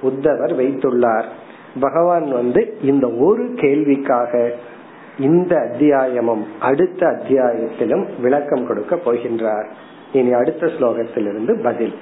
[0.03, 1.29] உத்தவர் வைத்துள்ளார்
[1.81, 4.33] பகவான் வந்து இந்த ஒரு கேள்விக்காக
[5.19, 9.67] இந்த அத்தியாயமும் அடுத்த அத்தியாயத்திலும் விளக்கம் கொடுக்க போகின்றார்
[10.13, 11.97] இனி அடுத்த ஸ்லோகத்திலிருந்து பதில்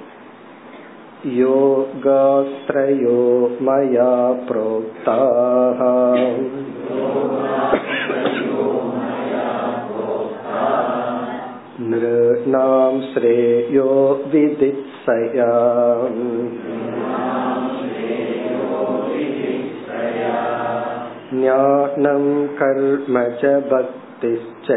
[1.37, 3.19] योगास्त्रयो
[3.59, 4.09] मया
[4.47, 5.79] प्रोक्ताः
[11.89, 13.89] नृणां श्रेयो
[14.33, 15.51] विदित्सया
[21.33, 22.25] ज्ञानं
[22.59, 24.67] कर्म च भक्तिश्च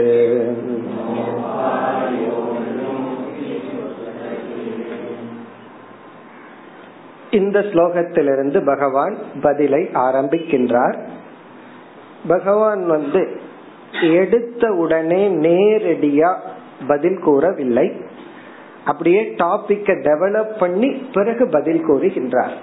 [7.31, 10.95] இந்த ஸ்லோகத்திலிருந்து பகவான் பதிலை ஆரம்பிக்கின்றார்.
[12.27, 13.39] பகவான் வந்து
[14.01, 16.35] எடுத்த உடனே நேரடியா
[16.87, 17.91] பதில் கூறவில்லை.
[18.85, 22.55] அப்படியே டாபிக்க டெவலப் பண்ணி பிறகு பதில் கூறுகின்றார்.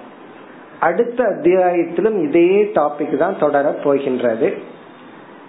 [0.79, 4.53] அடுத்த அத்தியாயத்திலும் இதே டாபிக் தான் தொடர போகின்றது.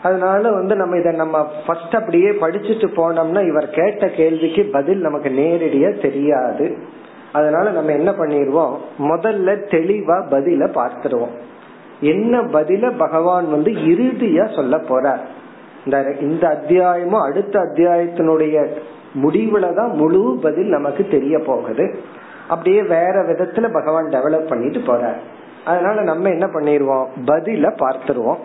[0.02, 6.00] அதனால வந்து நம்ம இதை நம்ம ஃபர்ஸ்ட் அப்படியே படிச்சுட்டு போனோம்னா இவர் கேட்ட கேள்விக்கு பதில் நமக்கு நேரடியா
[6.00, 6.76] தெரியாது.
[7.32, 8.76] அதனால நம்ம என்ன பண்ணிடுவோம்?
[8.98, 11.34] முதல்ல தெளிவா பதில பார்த்துருவோம்
[12.00, 15.20] என்ன பதில பகவான் வந்து இறுதியா சொல்ல போறார்.
[15.84, 18.66] இந்த இந்த அத்தியாயமும் அடுத்த அத்தியாயத்தினுடைய
[19.22, 21.98] முடிவுல தான் முழு பதில் நமக்கு தெரிய போகுது.
[22.48, 25.18] அப்படியே வேற விதத்துல பகவான் டெவலப் பண்ணிட்டு போறார்.
[25.64, 27.06] அதனால நம்ம என்ன பண்ணிடுவோம்?
[27.26, 28.36] பதில பார்த்துருவோம்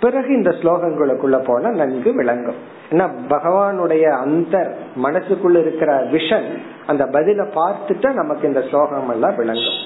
[0.00, 2.58] பிறகு இந்த ஸ்லோகங்களுக்குள்ள போன நன்கு விளங்கும்.
[2.90, 6.48] ஏன்னா பகவானுடைய அந்த மனசுக்குள்ள இருக்கிற விஷன்
[6.86, 9.78] அந்த பதில பார்த்துட்டா நமக்கு இந்த ஸ்லோகம் எல்லாம் விளங்கும்.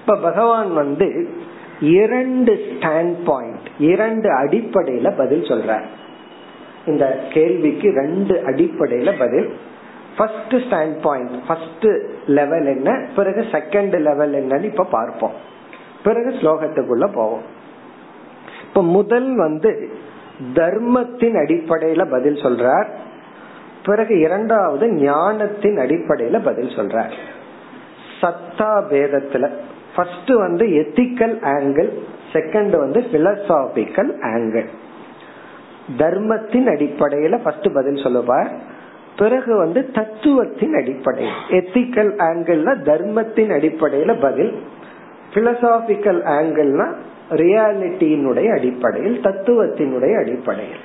[0.00, 1.28] இப்ப பகவான் வந்து
[1.80, 5.86] இரண்டு ஸ்டாண்ட் பாயிண்ட் இரண்டு அடிப்படையில பதில் சொல்றார்.
[6.86, 9.56] இந்த கேள்விக்கு ரெண்டு அடிப்படையில பதில்.
[10.16, 11.86] First stand point first
[12.26, 15.32] level என்ன பிறகு செகண்ட் லெவல் என்னன்னு இப்ப பார்ப்போம்.
[16.02, 17.56] பிறகு ஸ்லோகத்துக்குள்ள போவோம்.
[18.68, 19.88] இப்ப முதல் வந்து
[20.54, 22.86] தர்மத்தின் அடிப்படையில பதில் சொல்றார்.
[23.84, 27.12] பிறகு இரண்டாவது ஞானத்தின் அடிப்படையில பதில் சொல்றார்.
[28.20, 29.50] சத்தா பேதத்துல.
[29.96, 31.92] ஃபர்ஸ்ட் வந்து எத்திக்கல் ஆங்கிள்
[32.32, 34.66] செகண்ட் வந்து பிலசாபிக்கல் ஆங்கிள்
[35.96, 38.50] தர்மத்தின் அடிப்படையில ஃபர்ஸ்ட் பதில் சொல்லுவார்.
[39.16, 41.32] பிறகு வந்து தத்துவத்தின் அடிப்படையில்.
[41.48, 44.62] எத்திக்கல் ஆங்கிள் தர்மத்தின் அடிப்படையில பதில்.
[45.34, 46.94] பிலசாபிக்கல் ஆங்கிள்னா
[47.30, 50.78] ரியாலிட்டியினுடைய அடிப்படையில் தத்துவத்தினுடைய அடிப்படையில்.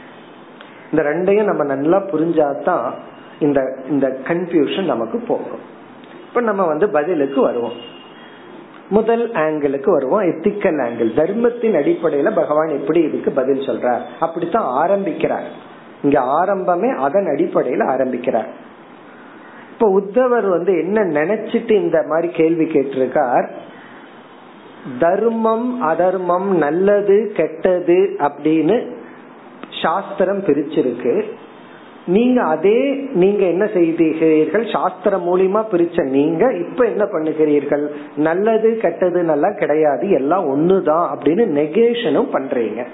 [0.92, 2.92] இந்த ரெண்டையும் நம்ம நல்லா புரிஞ்சாதான்
[3.40, 5.72] இந்த இந்த கன்ஃபியூஷன் நமக்கு போகும்.
[6.28, 7.92] இப்ப நம்ம வந்து பதிலுக்கு வருவோம்.
[8.90, 10.22] முதல் ஆங்கிளுக்கு வருவோம்.
[10.22, 14.02] எத்திக்கல் ஆங்கிள் தர்மத்தின் அடிப்படையில பகவான் எப்படி இதுக்கு பதில் சொல்றார்?
[14.20, 15.48] அப்படித்தான் ஆரம்பிக்கிறார்.
[16.04, 18.50] இங்க ஆரம்பமே அதன் அடிப்படையில ஆரம்பிக்கிறார்.
[19.72, 23.48] இப்ப உத்தவர் வந்து என்ன நினைச்சிட்டு இந்த மாதிரி கேள்வி கேட்டிருக்கார்?
[25.00, 28.96] தர்மம் அதர்மம் நல்லது கெட்டது அப்படின்னு
[29.82, 31.24] சாஸ்திரம் பிரிச்சிருக்கு.
[32.06, 34.66] நீங்க அதே நீங்க என்ன செய்தீர்கள்?
[34.72, 37.88] சாஸ்திரம் மூலியமா பிரிச்ச நீங்க இப்ப என்ன பண்ணுகிறீர்கள்?
[38.16, 40.10] நல்லது கெட்டது நல்லா கிடையாது.
[40.10, 42.86] எல்லாம் ஒண்ணுதான் அப்படின்னு நெகேஷனும் பண்றீங்க.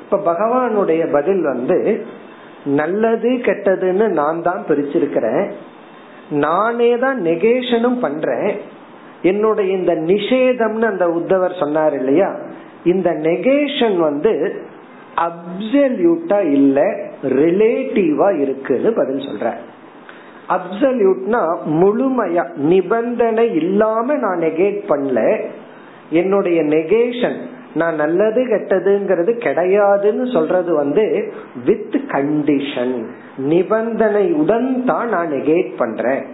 [0.00, 2.06] இப்ப பகவானுடைய பதில் வந்து
[2.64, 5.50] நல்லது கெட்டதுன்னு நான் தான் பிரிச்சிருக்கிறேன்.
[6.30, 8.78] நானே தான் நெகேஷனும் பண்றேன்.
[9.22, 12.34] என்னுடைய இந்த நிஷேதம்னு அந்த உத்தவர் சொன்னார் இல்லையா?
[12.84, 14.62] இந்த நெகேஷன் வந்து
[15.16, 16.80] அப்சல்யூட்டா இல்ல
[17.22, 19.52] ரிலேட்டிவா இருக்குன்னு பதில் சொல்ற
[20.48, 25.40] அப்சல்யூட்னா முழுமையா நிபந்தனை இல்லாம நான் நெகேட் பண்ணல.
[26.10, 27.36] என்னுடைய நெகேஷன்
[27.74, 31.32] நான் நல்லது கெட்டதுங்கிறது கிடையாதுன்னு சொல்றது வந்து
[31.64, 33.04] வித் கண்டிஷன்
[33.38, 36.24] நிபந்தனையுடன் தான் நான் நெகேட் பண்றேன்.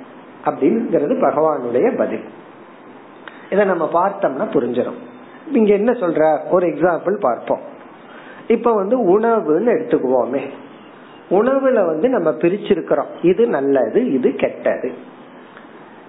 [0.45, 2.23] அப்படிங்கிறது பகவானுடைய பதில்.
[3.51, 5.05] இதை நம்ம பார்த்தோம்னா புரிஞ்சிடும்
[5.53, 6.39] இங்க என்ன சொல்ற?
[6.51, 7.61] ஒரு எக்ஸாம்பிள் பார்ப்போம்.
[8.49, 10.41] இப்ப வந்து உணவுன்னு எடுத்துக்குவோமே.
[11.31, 13.07] உணவுல வந்து நம்ம பிரிச்சிருக்கிறோம்.
[13.23, 14.93] இது நல்லது இது கெட்டது.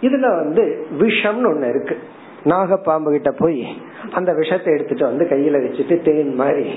[0.02, 2.00] இதுல வந்து விஷம்னு ஒண்ணு இருக்கு.
[2.43, 6.69] நாகப்பாம்பு கிட்ட போய் அந்த விஷத்தை எடுத்துட்டு வந்து கையில வச்சுட்டு தேன் மாதிரி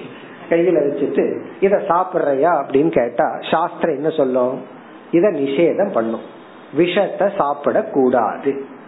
[0.49, 2.65] கையில வச்சுட்டு இத சாப்பிடுறையா?
[2.65, 4.63] அப்படின்னு கேட்டா சாஸ்திரம் என்ன சொல்லும்?
[5.11, 6.23] இத நிஷேதம் பண்ணும்.
[6.75, 7.91] விஷத்தை சாப்பிடக்கூடாது.
[7.91, 8.79] கூடாது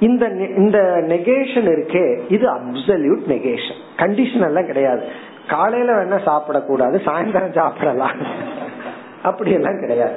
[0.00, 0.78] இந்த இந்த
[1.08, 5.04] நெகேஷன் இருக்கே இது அப்சல்யூட் நெகேஷன் கண்டிஷன் எல்லாம் கிடையாது.
[5.48, 8.16] காலையில வேணா சாப்பிடக்கூடாது சாயந்தரம் சாப்பிடலாம்.
[9.22, 10.14] அப்படி எல்லாம் கிடையாது.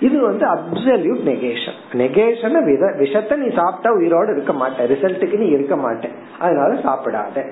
[0.00, 4.86] இது வந்து அப்சல்யூட் நெகேஷன் நெகேஷன் விஷத்தை நீ சாப்பிட்டா உயிரோடு இருக்க மாட்டேன்.
[4.86, 6.12] ரிசல்ட்டுக்கு நீ இருக்க மாட்டேன்.
[6.38, 7.50] அதனால சாப்பிடாத.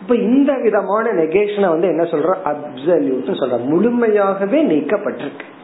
[0.00, 2.34] இப்ப இந்த விதமான நெகேஷனை வந்து என்ன சொல்ற?
[2.44, 3.64] அப்சல்யூட் சொல்ற.
[3.64, 5.54] முழுமையாகவே நீக்கப்பட்டிருக்கு.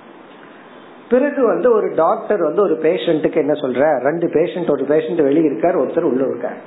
[1.13, 3.83] பிறகு வந்து ஒரு டாக்டர் வந்து ஒரு பேஷண்ட்டுக்கு என்ன சொல்ற?
[4.03, 6.61] ரெண்டு பேஷண்ட் ஒரு பேஷண்ட் வெளியே இருக்கார் ஒருத்தர் உள்ள இருக்கார்.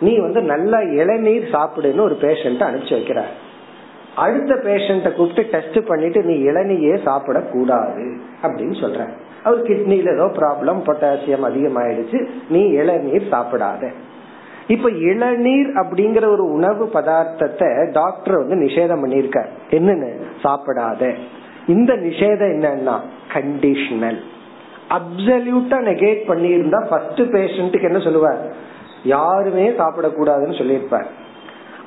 [0.00, 3.32] நீ வந்து நல்லா இளநீர் சாப்பிடுன்னு ஒரு பேஷண்ட் அனுப்பிச்சு வைக்கிறார்.
[4.16, 8.04] அடுத்த பேஷண்ட கூப்பிட்டு டெஸ்ட் பண்ணிட்டு நீ இளநீயே சாப்பிட கூடாது
[8.42, 9.00] அப்படின்னு சொல்ற
[9.44, 13.92] அவர் கிட்னில ஏதோ ப்ராப்ளம் பொட்டாசியம் அதிகமாயிடுச்சு நீ இளநீர் சாப்பிடாத.
[14.66, 20.10] இப்ப இளநீர் அப்படிங்கிற ஒரு உணவு பதார்த்தத்தை டாக்டர் வந்து நிஷேதம் பண்ணிருக்கார் என்னன்னு?
[20.42, 21.14] சாப்பிடாத.
[21.66, 22.96] இந்த நிஷேதம் என்னன்னா
[23.32, 24.18] கண்டிஷனல்
[24.90, 28.40] அப்சல்யூட்டா நெகேட் பண்ணியிருந்தா ஃபர்ஸ்ட் பேஷண்ட்டுக்கு என்ன சொல்லுவார்?
[29.04, 31.06] யாருமே சாப்பிடக்கூடாதுன்னு சொல்லியிருப்பார்.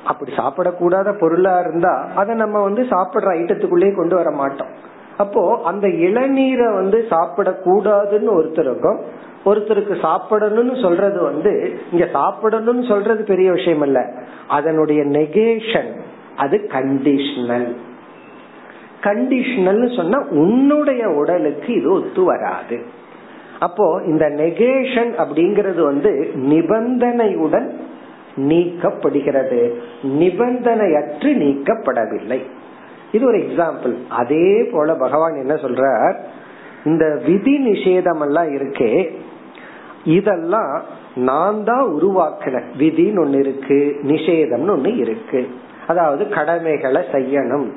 [0.04, 4.68] அப்படி சாப்பிடக்கூடாத பொருளா இருந்தா அதை நம்ம வந்து சாப்பிடுற ஐட்டத்துக்குள்ளேயே கொண்டு வர மாட்டோம்.
[5.16, 9.00] அப்போ அந்த இளநீரை வந்து சாப்பிடக்கூடாதுன்னு ஒருத்தருக்கும்
[9.44, 14.12] ஒருத்தருக்கு சாப்பிடணும்னு சொல்றது வந்து இங்க சாப்பிடணும்னு சொல்றது பெரிய விஷயம் இல்ல.
[14.48, 15.90] அதனுடைய நெகேஷன்
[16.36, 17.76] அது கண்டிஷனல்
[19.00, 22.80] கண்டிஷனல் சொன்னா உன்னுடைய உடலுக்கு இது ஒத்து வராது.
[23.58, 27.70] அப்போ இந்த நெகேஷன் அப்படிங்கிறது வந்து நிபந்தனையுடன்
[28.36, 29.74] நீக்கப்படுகிறது.
[30.02, 32.40] நிபந்தனையற்று நீக்கப்படவில்லை.
[33.12, 36.16] இது ஒரு எக்ஸாம்பிள் அதே போல பகவான் என்ன சொல்றார்?
[36.84, 39.10] இந்த விதி நிஷேதம் எல்லாம் இருக்கே.
[40.04, 40.82] இதெல்லாம்
[41.14, 45.48] நான் தான் உருவாக்கின விதின்னு ஒன்னு இருக்கு நிஷேதம்னு ஒன்னு இருக்கு.
[45.86, 47.70] அதாவது கடமைகளை செய்யணும்.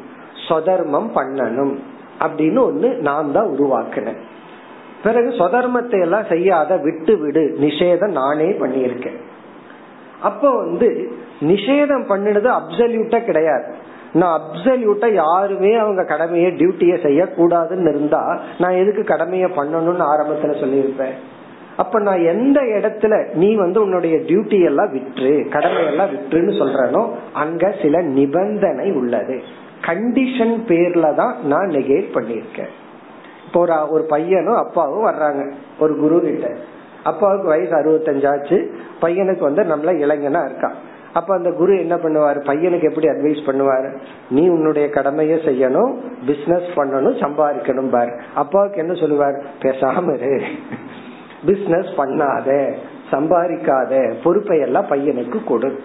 [0.50, 1.74] சொதர்மம் பண்ணணும்.
[2.20, 4.20] அப்படின்னு ஒண்ணு நான் தான் உருவாக்கினேன்.
[5.04, 9.18] பிறகு சொதர்மத்தை எல்லாம் செய்யாத விட்டு விடு நிஷேதம் நானே பண்ணியிருக்கேன்.
[10.22, 13.64] அப்போ வந்து நிஷேதம் பண்ணினது அப்சல்யூட்டா கிடையாது.
[14.14, 21.16] நான் அப்சல்யூட்டா யாருமே அவங்க கடமையை டியூட்டியை செய்யக்கூடாதுன்னு இருந்தா நான் எதுக்கு கடமையை பண்ணணும்னு ஆரம்பத்துல சொல்லியிருப்பேன்.
[21.78, 28.02] அப்ப நான் எந்த இடத்துல நீ வந்து உன்னுடைய டியூட்டி எல்லாம் விற்று கடமையெல்லாம் விற்றுன்னு சொல்றனோ அங்க சில
[28.02, 29.42] நிபந்தனை உள்ளது.
[29.88, 32.72] கண்டிஷன் பேர்ல தான் நான் நெகேட் பண்ணிருக்கேன்
[33.46, 35.44] இப்போ ஒரு ஒரு பையனும் அப்பாவும் வர்றாங்க
[35.80, 36.48] ஒரு குரு கிட்ட
[37.04, 38.58] அப்பாவுக்கு வயசு அறுபத்தஞ்சாச்சு
[39.02, 40.78] பையனுக்கு வந்து நம்மள இளைஞனா இருக்கான்
[41.14, 42.40] அப்ப அந்த குரு என்ன பண்ணுவாரு?
[42.46, 43.90] பையனுக்கு எப்படி அட்வைஸ் பண்ணுவாரு?
[44.30, 45.92] நீ உன்னுடைய கடமையை செய்யணும்
[46.26, 48.12] பிசினஸ் பண்ணணும் சம்பாதிக்கணும் பார்.
[48.34, 49.44] அப்பாவுக்கு என்ன சொல்லுவார்?
[49.62, 50.42] பேசாம இரு.
[51.46, 52.50] பிசினஸ் பண்ணாத
[53.12, 55.80] சம்பாதிக்காத பொறுப்பை எல்லாம் பையனுக்கு கொடு.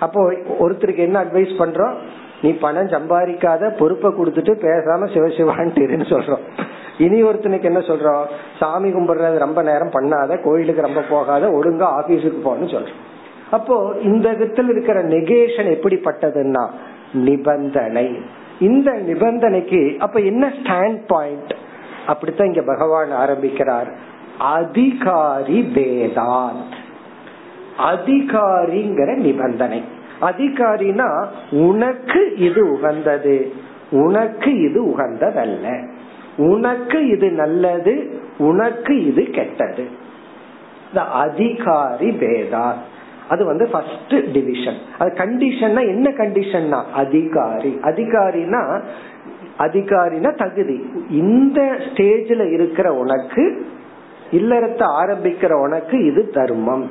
[0.00, 1.94] அப்போ ஒருத்தருக்கு என்ன அட்வைஸ் பண்றோம்?
[2.42, 6.64] நீ பணம் சம்பாதிக்காத பொறுப்பை கொடுத்துட்டு பேசாம சிவசிவான்ட்டு சொல்றோம்.
[6.98, 8.24] இனி ஒருத்தனுக்கு என்ன சொல்றோம்?
[8.58, 13.04] சாமி கும்பிடுறது ரொம்ப நேரம் பண்ணாத கோயிலுக்கு ரொம்ப போகாத ஒழுங்கா ஆபீஸுக்கு போன்னு சொல்றோம்.
[13.50, 16.68] அப்போ இந்த விதத்தில் இருக்கிற நெகேஷன் எப்படிப்பட்டதுன்னா
[17.12, 18.20] நிபந்தனை.
[18.60, 21.54] இந்த நிபந்தனைக்கு அப்ப என்ன ஸ்டாண்ட் பாயிண்ட்
[22.06, 23.92] அப்படித்தான் இங்க பகவான் ஆரம்பிக்கிறார்.
[24.38, 26.72] அதிகாரி பேதாத்
[27.78, 29.82] அதிகாரிங்கிற நிபந்தனை.
[30.20, 33.52] அதிகாரினா உனக்கு இது உகந்தது.
[33.90, 35.88] உனக்கு இது உகந்ததல்ல.
[36.36, 39.86] உனக்கு இது நல்லது உனக்கு இது கெட்டது.
[40.94, 42.72] அதிகாரி பேதா.
[43.28, 47.78] அது வந்து ஃபர்ஸ்ட் டிவிஷன் அது கண்டிஷன்னா என்ன கண்டிஷன்னா அதிகாரி.
[47.82, 48.82] அதிகாரினா
[49.58, 50.90] அதிகாரினா தகுதி.
[51.10, 53.66] இந்த ஸ்டேஜ்ல இருக்கிற உனக்கு
[54.30, 56.90] இல்லறத்தை ஆரம்பிக்கிற உனக்கு இது தர்மம்.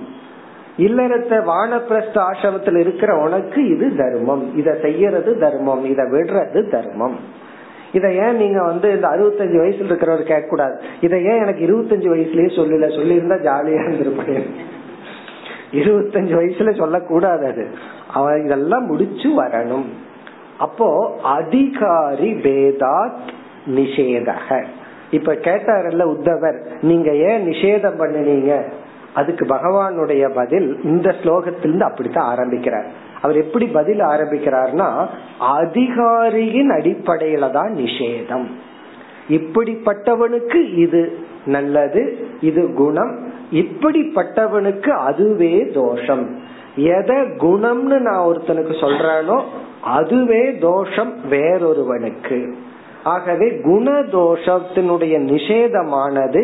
[0.78, 4.58] இல்லறத்தை வானப்பிரஸ்த ஆசிரமத்தில் இருக்கிற உனக்கு இது தர்மம்.
[4.58, 5.86] இதை செய்யறது தர்மம்.
[5.86, 7.44] இதை விடுறது தர்மம்.
[7.92, 12.50] இத ஏன் நீங்க வந்து இந்த அறுபத்தஞ்சு வயசுல இருக்கிறவர் கேட்க கூடாது இத ஏன் எனக்கு இருபத்தஞ்சு வயசுலயே
[12.50, 12.90] சொல்லல?
[12.96, 14.46] சொல்லியிருந்தா ஜாலியா இருந்திருப்பேன்.
[15.72, 17.68] இருபத்தஞ்சு வயசுல சொல்லக்கூடாது அது.
[18.14, 19.86] அவன் இதெல்லாம் முடிச்சு வரணும்.
[20.58, 23.18] அப்போ அதிகாரி வேதாத்
[23.76, 24.66] நிஷேதக.
[25.12, 28.64] இப்ப கேட்டாரல்ல உத்தவர் நீங்க ஏன் நிஷேதம் பண்ணினீங்க?
[29.16, 32.88] அதுக்கு பகவானுடைய பதில் இந்த ஸ்லோகத்திலிருந்து அப்படித்தான் ஆரம்பிக்கிறார்.
[33.22, 34.90] அவர் எப்படி பதில் ஆரம்பிக்கிறார்னா
[35.40, 38.48] அதிகாரியின் அடிப்படையில தான் நிஷேதம்.
[39.30, 41.02] இப்படிப்பட்டவனுக்கு இது
[41.46, 42.02] நல்லது
[42.42, 43.14] இது குணம்
[43.52, 46.26] இப்படிப்பட்டவனுக்கு அதுவே தோஷம்.
[46.76, 49.38] எதை குணம்னு நான் ஒருத்தனுக்கு சொல்றானோ
[49.98, 52.40] அதுவே தோஷம் வேறொருவனுக்கு.
[53.04, 56.44] ஆகவே குண தோஷத்தினுடைய நிஷேதமானது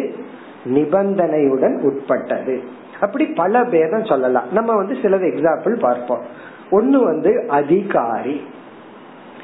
[0.65, 2.61] நிபந்தனையுடன் உட்பட்டது.
[2.99, 4.43] அப்படி பல பேதம் சொல்லலாம்.
[4.51, 6.21] நம்ம வந்து சிலது எக்ஸாம்பிள் பார்ப்போம்.
[6.71, 8.41] ஒன்னு வந்து அதிகாரி.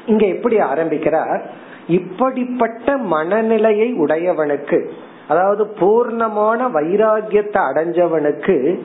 [0.06, 1.42] இங்க எப்படி ஆரம்பிக்கிறார்?
[1.86, 4.88] இப்படிப்பட்ட மனநிலையை உடையவனுக்கு
[5.28, 8.78] அதாவது பூர்ணமான வைராகியத்தை அடைஞ்சவனுக்கு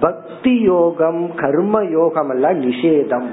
[0.00, 3.26] பக்தி யோகம் கர்ம யோகம் எல்லாம் நிஷேதம்.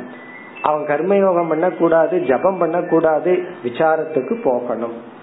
[0.62, 5.18] அவன் கர்மயோகம் பண்ணக்கூடாது ஜபம் பண்ணக்கூடாது விசாரத்துக்கு போகணும்.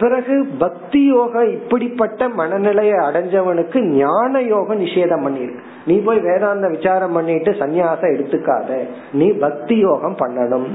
[0.00, 7.50] பிறகு பக்தி யோகம் இப்படிப்பட்ட மனநிலையை அடைஞ்சவனுக்கு ஞான யோகம் நிஷேதம் பண்ணிருக்கு நீ போய் வேதாந்த விசாரம் பண்ணிட்டு
[7.50, 8.70] சன்னியாசம் எடுத்துக்காத.
[9.12, 10.68] நீ பக்தி யோகம் பண்ணணும்.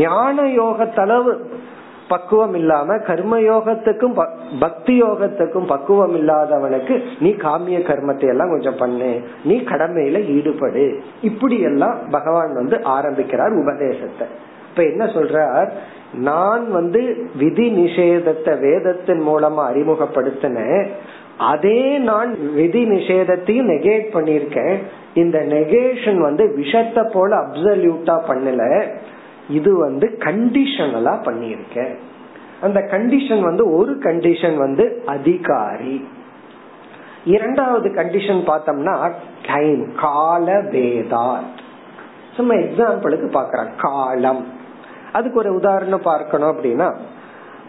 [0.00, 1.32] ஞான யோகத்தளவு
[2.08, 4.26] பக்குவம் இல்லாம கர்ம யோகத்துக்கும்
[4.60, 9.20] பக்தி யோகத்துக்கும் பக்குவம் இல்லாதவனுக்கு நீ காமிய கர்மத்தை எல்லாம் கொஞ்சம் பண்ணு.
[9.44, 11.00] நீ கடமையில ஈடுபடு.
[11.22, 14.26] இப்படி எல்லாம் பகவான் வந்து ஆரம்பிக்கிறார் உபதேசத்தை.
[14.70, 15.70] இப்ப என்ன சொல்றார்?
[16.16, 20.86] நான் வந்து விதி நிஷேதத்தை வேதத்தின் மூலமா அறிமுகப்படுத்தின
[21.38, 24.78] அதே நான் விதி நிஷேதத்தையும் நெகேட் பண்ணிருக்கேன்
[25.14, 28.92] இந்த நெகேஷன் வந்து விஷத்தை போல அப்சல்யூட்டா பண்ணல.
[29.48, 31.94] இது வந்து கண்டிஷனலா பண்ணியிருக்கேன்.
[32.60, 36.08] அந்த கண்டிஷன் வந்து ஒரு கண்டிஷன் வந்து அதிகாரி.
[37.24, 39.12] இரண்டாவது கண்டிஷன் பார்த்தோம்னா
[39.46, 41.36] டைம் கால பேதா
[42.36, 44.62] சும்மா எக்ஸாம்பிளுக்கு பாக்குறேன் காலம்.
[45.14, 46.88] அதுக்கு ஒரு உதாரணம் பார்க்கணும் அப்படின்னா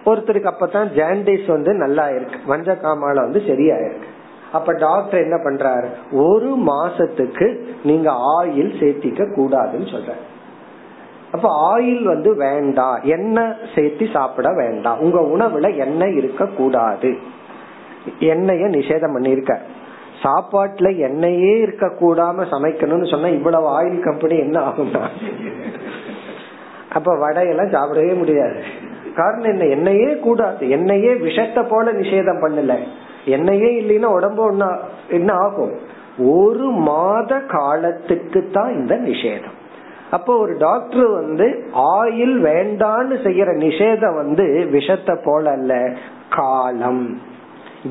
[0.06, 2.38] ஒருத்தருக்கு அப்பதான் ஜாண்டிஸ் வந்து நல்லா இருக்கு.
[2.48, 4.10] மஞ்ச காமால வந்து சரியா இருக்கு.
[4.52, 5.88] அப்ப டாக்டர் என்ன பண்றாரு?
[6.26, 7.48] ஒரு மாசத்துக்கு
[7.84, 10.12] நீங்க ஆயில் சேர்த்திக்க கூடாதுன்னு சொல்ற
[11.32, 17.10] அப்ப ஆயில் வந்து வேண்டாம் எண்ணெய் சேர்த்து சாப்பிட வேண்டாம் உங்க உணவுல எண்ணெய் இருக்க கூடாது
[18.32, 19.54] எண்ணெய நிஷேதம் பண்ணிருக்க
[20.24, 25.04] சாப்பாட்டுல எண்ணெயே இருக்க கூடாம சமைக்கணும்னு சொன்னா இவ்வளவு ஆயில் கம்பெனி என்ன ஆகும்னா?
[26.96, 28.60] அப்ப வடையெல்லாம் சாப்பிடவே முடியாது.
[29.16, 29.66] காரணம் என்ன?
[29.66, 30.70] என்னையே கூடாது.
[30.70, 32.74] என்னையே விஷத்தை போல நிஷேதம் பண்ணல.
[33.26, 34.70] என்னையே இல்லைன்னா உடம்பு ஒன்னா
[35.10, 35.76] என்ன ஆகும்?
[36.18, 39.58] ஒரு மாத காலத்துக்கு தான் இந்த நிஷேதம்.
[40.12, 41.48] அப்போ ஒரு டாக்டர் வந்து
[41.94, 45.94] ஆயில் வேண்டான்னு செய்யற நிஷேதம் வந்து விஷத்தை போல அல்ல
[46.30, 47.22] காலம்.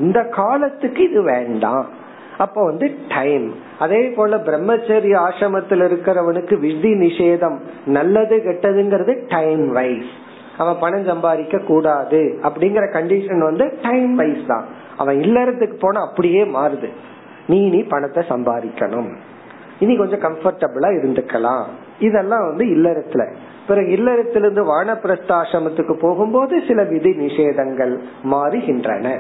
[0.01, 2.03] இந்த காலத்துக்கு இது வேண்டாம்.
[2.39, 7.59] அப்ப வந்து டைம் அதே போல பிரம்மச்சரிய ஆசிரமத்தில் இருக்கிறவனுக்கு விதி நிஷேதம்.
[7.87, 10.13] நல்லது கெட்டதுங்கிறது டைம் வைஸ்
[10.59, 14.65] அவன் பணம் சம்பாதிக்க கூடாது அப்படிங்கிற கண்டிஷன் வந்து டைம் வைஸ் தான்.
[14.97, 16.89] அவன் இல்லறதுக்கு போனா அப்படியே மாறுது.
[17.47, 19.15] நீ நீ பணத்தை சம்பாதிக்கணும்.
[19.79, 21.65] இனி கொஞ்சம் கம்ஃபர்டபுளா இருந்துக்கலாம்.
[21.99, 23.35] இதெல்லாம் வந்து இல்லறத்துல.
[23.67, 29.19] பிறகு இல்லறத்திலிருந்து வானப்பிரஸ்தாசிரமத்துக்கு போகும்போது சில விதி நிஷேதங்கள் மாறுகின்றன.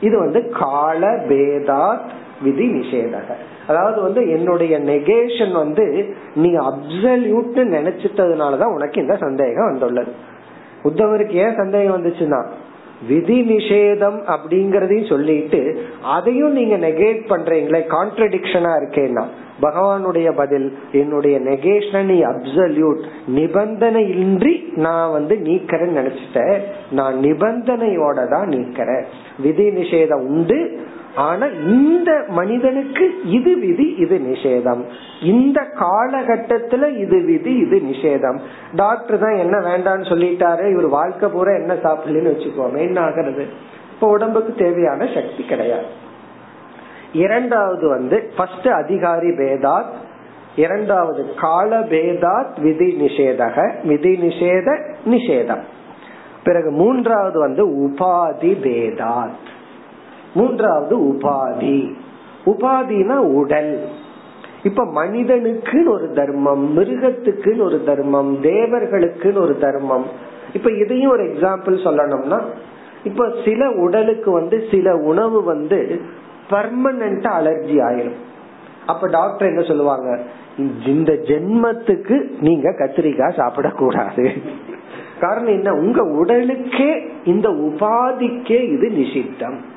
[0.00, 2.08] இது வந்து கால பேதாத்
[2.42, 3.34] விதி நிஷேதக
[3.66, 10.12] அதாவது வந்து என்னுடைய நெகேஷன் வந்து நீ அப்சல்யூட்னு நினைச்சிட்டதுனாலதான் உனக்கு இந்த சந்தேகம் வந்துள்ளது.
[10.84, 12.44] உத்தவருக்கு ஏன் சந்தேகம் வந்துச்சுன்னா
[13.08, 19.24] விதி நிஷேதம் அப்படிங்கறதையும் சொல்லிட்டு அதையும் நீங்க நெகேட் பண்றீங்களே கான்ட்ரடிக்ஷனா இருக்கேன்னா
[19.60, 28.48] பகவானுடைய பதில் என்னுடைய நெகேஷன் நீ அப்சல்யூட் நிபந்தனை இன்றி நான் வந்து நீக்கிறேன்னு நினைச்சிட்டேன் நான் நிபந்தனையோட தான்
[28.48, 29.04] நீக்கிறேன்.
[29.42, 30.80] விதி நிஷேதம் உண்டு
[31.16, 34.84] ஆனா இந்த மனிதனுக்கு இது விதி இது நிஷேதம்.
[35.22, 38.38] இந்த காலகட்டத்துல இது விதி இது நிஷேதம்.
[38.74, 43.46] டாக்டர் தான் என்ன வேண்டாம்னு சொல்லிட்டாரு இவர் வாழ்க்கை பூரா என்ன சாப்பிடலன்னு வச்சுக்கோமே என்ன ஆகிறது?
[43.94, 45.84] இப்ப உடம்புக்கு தேவையான சக்தி கிடையாது.
[47.12, 49.92] இரண்டாவது வந்து ஃபர்ஸ்ட் அதிகாரி பேதாத்
[50.56, 55.62] இரண்டாவது கால பேதாத் விதி நிஷேதக விதி நிஷேத நிஷேதம்.
[56.44, 59.54] பிறகு மூன்றாவது வந்து உபாதி பேதாத்.
[60.36, 61.94] மூன்றாவது உபாதி.
[62.46, 63.80] உபாதினா உடல்.
[64.62, 70.06] இப்ப மனிதனுக்கு ஒரு தர்மம் மிருகத்துக்குன்னு ஒரு தர்மம் தேவர்களுக்குன்னு ஒரு தர்மம்.
[70.52, 72.40] இப்ப இதையும் ஒரு எக்ஸாம்பிள் சொல்லணும்னா
[73.04, 76.00] இப்ப சில உடலுக்கு வந்து சில உணவு வந்து
[76.50, 78.18] பர்மனண்டா அலர்ஜி ஆயிரும்.
[78.86, 80.20] அப்ப டாக்டர் என்ன சொல்லுவாங்க?
[80.86, 84.36] இந்த ஜென்மத்துக்கு நீங்க கத்திரிக்காய் சாப்பிடக்கூடாது.
[85.20, 85.72] காரணம் என்ன?
[85.72, 89.74] உங்க உடலுக்கே இந்த உபாதிக்கே இது நிஷித்தம்.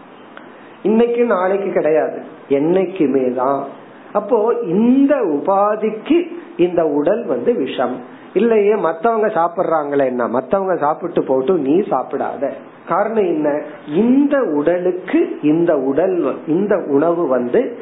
[0.84, 2.21] இன்னைக்கு நாளைக்கு கிடையாது.
[2.49, 3.65] என்னைக்குமே தான்.
[4.13, 6.27] அப்போ இந்த உபாதிக்கு
[6.57, 8.17] இந்த உடல் வந்து விஷம்.
[8.34, 10.27] இல்லையே மத்தவங்க சாப்பிடுறாங்களே என்ன?
[10.27, 12.51] மத்தவங்க சாப்பிட்டு போட்டு நீ சாப்பிடாத.
[12.88, 13.61] காரணம் என்ன?
[13.88, 17.77] இந்த உடலுக்கு இந்த உடல் இந்த உணவு வந்து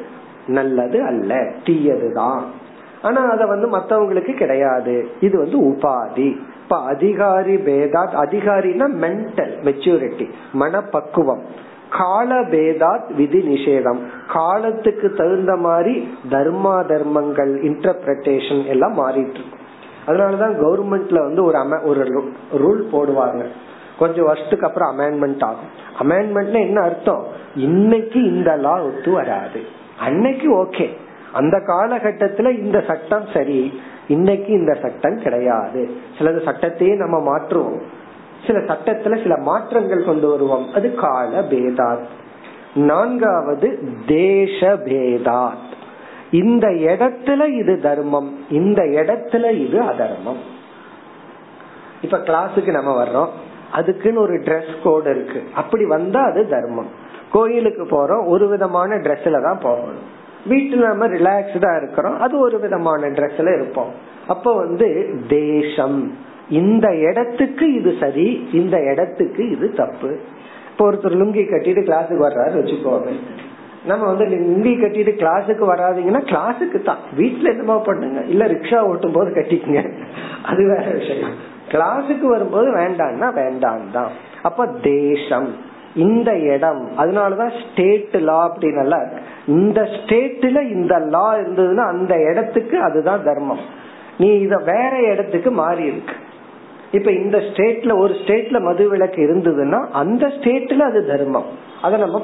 [0.46, 1.34] நல்லது அல்ல.
[1.64, 2.40] தீயதுதான்
[3.02, 5.08] ஆனா அத வந்து மத்தவங்களுக்கு கிடையாது.
[5.20, 6.36] இது வந்து உபாதி.
[6.62, 11.66] இப்ப அதிகாரி பேதாத் அதிகாரினா மென்டல் மெச்சூரிட்டி மனப்பக்குவம்.
[11.90, 13.98] காலபேதாத் விதி நிஷேதம்.
[14.32, 19.66] காலத்துக்கு தகுந்த மாதிரி தர்மா தர்மங்கள் இன்டர்பிரேஷன் எல்லாம் மாறிட்டு இருக்கும்
[20.06, 23.46] அதனாலதான் கவர்மெண்ட்ல வந்து ஒரு அம ஒரு ரூல் போடுவாங்க.
[23.98, 25.86] கொஞ்சம் வருஷத்துக்கு அப்புறம் அமெண்ட்மெண்ட் ஆகும்.
[25.98, 27.24] அமெண்ட்மெண்ட்ல என்ன அர்த்தம்?
[27.54, 29.60] இன்னைக்கு இந்த லா ஒத்து வராது.
[30.00, 30.86] அன்னைக்கு ஓகே
[31.32, 33.80] அந்த காலகட்டத்துல இந்த சட்டம் சரி.
[34.08, 35.90] இன்னைக்கு இந்த சட்டம் கிடையாது.
[36.18, 37.80] சிலது சட்டத்தையே நம்ம மாற்றுவோம்.
[38.46, 40.72] சில சட்டத்துல சில மாற்றங்கள் கொண்டு வருவோம்.
[40.74, 42.04] அது கால பேதாத்.
[42.74, 45.76] நான்காவது தேச பேதாத்.
[46.30, 48.38] இந்த இடத்துல இது தர்மம்.
[48.50, 50.38] இந்த இடத்துல இது அதர்மம்.
[52.02, 53.28] இப்ப கிளாஸுக்கு நம்ம வர்றோம்.
[53.72, 55.42] அதுக்குன்னு ஒரு ட்ரெஸ் கோடு இருக்கு.
[55.54, 57.06] அப்படி வந்தா அது தர்மம்.
[57.32, 58.28] கோயிலுக்கு போறோம்.
[58.28, 60.16] ஒரு விதமான ட்ரெஸ்ல தான் போகணும்.
[60.48, 62.20] வீட்டுல நம்ம ரிலாக்ஸ்டா இருக்கிறோம்.
[62.20, 63.92] அது ஒரு விதமான ட்ரெஸ்ல இருப்போம்.
[64.28, 66.16] அப்போ வந்து தேசம்
[66.48, 70.18] இந்த இடத்துக்கு இது சரி இந்த இடத்துக்கு இது தப்பு.
[70.70, 73.10] இப்போ ஒருத்தர் லுங்கி கட்டிட்டு கிளாஸுக்கு வர்றாரு வச்சுக்கோங்க
[73.86, 76.98] நம்ம வந்து லுங்கி கட்டிட்டு கிளாஸுக்கு வராதிங்கன்னா கிளாஸுக்கு தான்.
[77.16, 78.20] வீட்டுல என்னமோ பண்ணுங்க.
[78.20, 79.92] இல்ல ரிக்ஷா ஓட்டும் போது கட்டிக்கங்க.
[80.42, 81.30] அது வேற விஷயம்.
[81.70, 84.10] கிளாஸுக்கு வரும்போது வேண்டாம்னா வேண்டாம் தான்.
[84.42, 85.54] அப்ப தேசம்
[85.94, 86.88] இந்த இடம்.
[86.96, 89.02] அதனாலதான் ஸ்டேட் லா அப்படின்னு
[89.46, 93.60] இந்த ஸ்டேட்ல இந்த லா இருந்ததுன்னா அந்த இடத்துக்கு அதுதான் தர்மம்.
[94.18, 96.14] நீ இத வேற இடத்துக்கு மாறி இருக்கு.
[96.92, 101.46] இப்ப இந்த ஸ்டேட்ல ஒரு ஸ்டேட்ல மது விளக்கு இருந்ததுன்னா அந்த ஸ்டேட்ல அது தர்மம்.
[101.82, 102.22] அதை நம்ம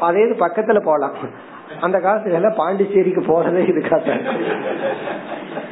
[0.00, 1.14] அதே பக்கத்துல போலாம்.
[1.80, 4.18] அந்த காலத்துல பாண்டிச்சேரிக்கு போறதே இதுக்காக.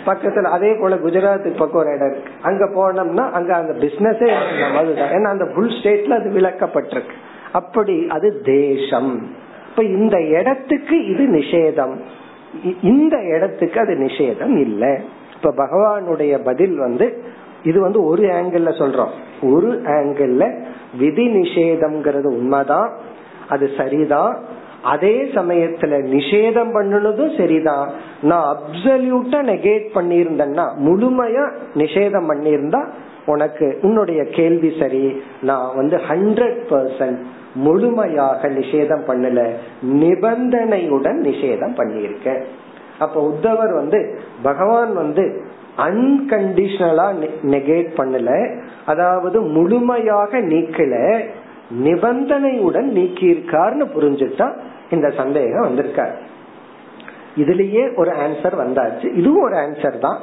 [0.06, 2.30] பக்கத்துல அதே போல குஜராத்துக்கு பக்கம் ஒரு இடம் இருக்கு.
[2.42, 4.32] அங்க போனோம்னா அங்க அந்த பிசினஸே
[4.74, 5.12] மதுதான்.
[5.12, 7.14] ஏன்னா அந்த புல் ஸ்டேட்ல அது விளக்கப்பட்டிருக்கு.
[7.52, 9.36] அப்படி அது தேசம்.
[9.70, 12.00] இப்ப இந்த இடத்துக்கு இது நிஷேதம்.
[12.82, 14.98] இந்த இடத்துக்கு அது நிஷேதம் இல்லை.
[15.36, 17.22] இப்ப பகவானுடைய பதில் வந்து
[17.62, 19.12] இது வந்து ஒரு ஆங்கிள் சொல்றோம்.
[19.42, 20.54] ஒரு ஆங்கிள்
[20.98, 22.92] விதி நிஷேதம்ங்கிறது உண்மைதான்
[23.48, 24.40] அது சரிதான்.
[24.82, 27.90] அதே சமயத்துல நிஷேதம் பண்ணுனதும் சரிதான்.
[28.22, 32.88] நான் அப்சல்யூட்டா நெகேட் பண்ணியிருந்தேன்னா முழுமையா நிஷேதம் பண்ணியிருந்தா
[33.26, 35.22] உனக்கு உன்னுடைய கேள்வி சரி.
[35.42, 37.20] நான் வந்து ஹண்ட்ரட் பர்சன்ட்
[37.54, 39.48] முழுமையாக நிஷேதம் பண்ணல.
[39.82, 42.42] நிபந்தனையுடன் நிஷேதம் பண்ணியிருக்கேன்.
[42.98, 45.44] அப்ப உத்தவர் வந்து பகவான் வந்து
[45.76, 48.60] அன்கண்டிஷனலா நெகேட் பண்ணல.
[48.86, 51.24] அதாவது முழுமையாக நீக்கல.
[51.84, 54.52] நிபந்தனையுடன் நீக்கியிருக்காருன்னு புரிஞ்சுட்டா
[54.90, 56.14] இந்த சந்தேகம் வந்திருக்காரு.
[57.36, 59.14] இதுலயே ஒரு ஆன்சர் வந்தாச்சு.
[59.14, 60.18] இதுவும் ஒரு ஆன்சர் தான்.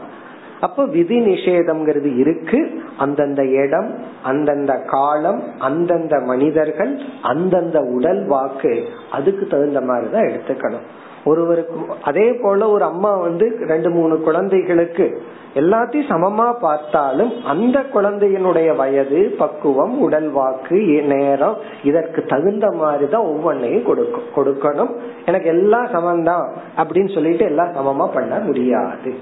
[0.62, 2.82] அப்ப விதி நிஷேதம்ங்கிறது இருக்கு.
[2.98, 10.88] அந்தந்த இடம் அந்தந்த காலம் அந்தந்த மனிதர்கள் அந்தந்த உடல் வாக்கு அதுக்கு தகுந்த மாதிரிதான் எடுத்துக்கணும்.
[11.26, 15.22] ஒருவருக்கு அதே போல ஒரு அம்மா வந்து ரெண்டு மூணு குழந்தைகளுக்கு
[15.54, 24.22] எல்லாத்தையும் சமமா பார்த்தாலும் அந்த குழந்தையினுடைய வயது பக்குவம் உடல் வாக்கு நேரம் இதற்கு தகுந்த மாதிரிதான் ஒவ்வொன்னையும் கொடுக்கும்.
[24.36, 24.96] கொடுக்கணும்.
[25.26, 29.14] எனக்கு எல்லாம் சமம்தான் அப்படின்னு சொல்லிட்டு எல்லாம் சமமா பண்ண முடியாது.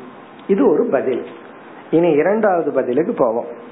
[0.47, 1.25] இது ஒரு பதில்.
[1.91, 3.65] இனி இரண்டாவது பதிலுக்கு போவோம்.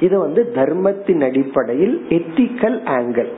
[0.00, 3.32] இது வந்து தர்மத்தின் அடிப்படையில் எத்திக்கல் ஆங்கிள்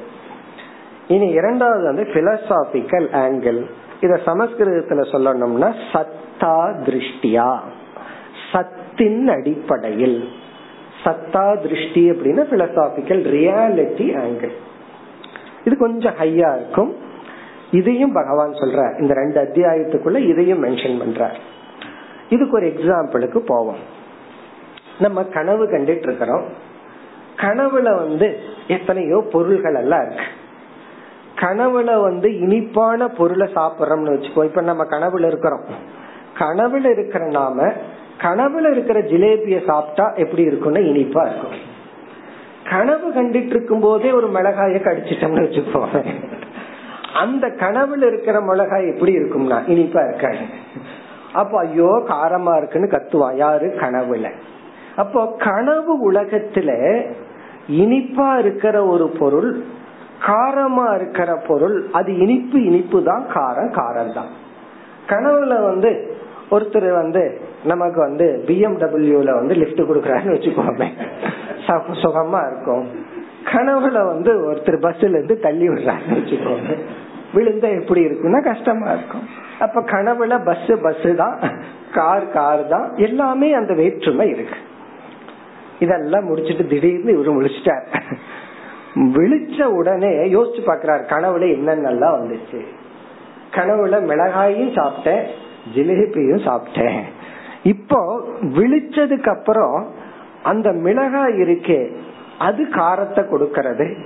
[1.08, 3.64] இனி இரண்டாவது வந்து பிலசாபிக்கல் ஆங்கிள்
[4.02, 6.54] இத சமஸ்கிருதத்துல சொல்லணும்னா சத்தா
[6.86, 7.50] திருஷ்டியா.
[8.52, 10.18] சத்தின் அடிப்படையில்.
[11.04, 14.54] சத்தா திருஷ்டி அப்படின்னா பிலசாபிக்கல் ரியாலிட்டி ஆங்கிள்
[15.64, 16.96] இது கொஞ்சம் ஹையா இருக்கும்.
[17.70, 21.30] இதையும் பகவான் சொல்ற இந்த ரெண்டு அத்தியாயத்துக்குள்ள இதையும் மென்ஷன் பண்ற
[22.28, 23.82] இதுக்கு ஒரு எக்ஸாம்பிளுக்கு போவோம்.
[24.98, 26.44] நம்ம கனவு கண்டுட்டு இருக்கிறோம்.
[27.36, 28.28] கனவுல வந்து
[28.68, 30.26] எத்தனையோ பொருள்கள் எல்லாம் இருக்கு.
[31.42, 34.44] கனவுல வந்து இனிப்பான பொருளை சாப்பிடுறோம்னு வச்சுக்கோ.
[34.44, 35.64] இப்ப நம்ம கனவுல இருக்கிறோம்.
[36.38, 37.72] கனவுல இருக்கிற நாம
[38.22, 41.70] கனவுல இருக்கிற ஜிலேபிய சாப்பிட்டா எப்படி இருக்கும்னா இனிப்பா இருக்கும்.
[42.70, 46.04] கனவு கண்டுட்டு இருக்கும் போதே ஒரு மிளகாய கடிச்சிட்டோம்னு வச்சுக்கோங்க
[47.14, 50.44] அந்த கனவுல இருக்கிற மிளகாய் எப்படி இருக்கும்னா இனிப்பா இருக்காது.
[51.32, 53.66] அப்போ ஐயோ காரமா இருக்குன்னு கத்துவான் யாரு?
[53.66, 54.30] கனவுல.
[54.96, 57.00] அப்போ கனவு உலகத்துல
[57.70, 59.64] இனிப்பா இருக்கிற ஒரு பொருள்
[60.26, 64.30] காரமா இருக்கிற பொருள் அது இனிப்பு இனிப்பு தான் காரம் காரம் தான்.
[65.10, 65.90] கனவுல வந்து
[66.54, 67.22] ஒருத்தர் வந்து
[67.70, 70.88] நமக்கு வந்து பிஎம்டபிள்யூல வந்து லிப்ட் கொடுக்கறாருன்னு வச்சுக்கோமே.
[72.02, 72.84] சுகமா இருக்கும்.
[73.52, 76.76] கனவுல வந்து ஒருத்தர் பஸ்ல இருந்து தள்ளி விடுறாருன்னு வச்சுக்கோங்க
[77.34, 79.24] விழுந்தா எப்படி இருக்கும்னா கஷ்டமா இருக்கும்.
[79.64, 81.36] அப்ப கனவுல பஸ் பஸ் தான்
[81.96, 84.58] கார் கார் தான் எல்லாமே அந்த வேற்றுமை இருக்கு.
[85.84, 87.86] இதெல்லாம் முடிச்சிட்டு திடீர்னு இவரு முழிச்சிட்டார்.
[88.96, 92.60] விழிச்ச உடனே யோசிச்சு பாக்குறாரு கனவுல என்னென்னலாம் வந்துச்சு.
[93.50, 95.26] கனவுல மிளகாயும் சாப்பிட்டேன்
[95.74, 97.00] ஜிலேபியும் சாப்பிட்டேன்.
[97.62, 99.90] இப்போ விழிச்சதுக்கு அப்புறம்
[100.42, 101.92] அந்த மிளகாய் இருக்கே
[102.38, 103.96] அது காரத்தை கொடுக்கறது.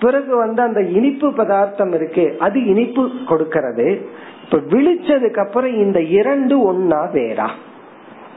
[0.00, 4.06] பிறகு வந்து அந்த இனிப்பு பதார்த்தம் இருக்கு அது இனிப்பு கொடுக்கறது.
[4.44, 7.48] இப்ப விழிச்சதுக்கு அப்புறம் இந்த இரண்டு ஒன்னா வேறா?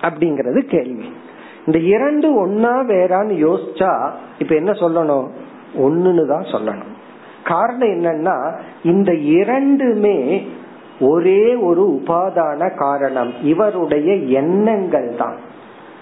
[0.02, 1.14] அப்படிங்கறது கேள்வி.
[1.66, 4.10] இந்த இரண்டு ஒன்னா வேறான்னு யோசிச்சா
[4.40, 5.28] இப்ப என்ன சொல்லணும்?
[5.78, 7.00] ஒண்ணுன்னு தான் சொல்லணும்.
[7.44, 8.54] காரணம் என்னன்னா
[8.84, 10.48] இந்த இரண்டுமே
[11.00, 13.34] ஒரே ஒரு உபாதான காரணம்.
[13.42, 15.36] இவருடைய எண்ணங்கள் தான்.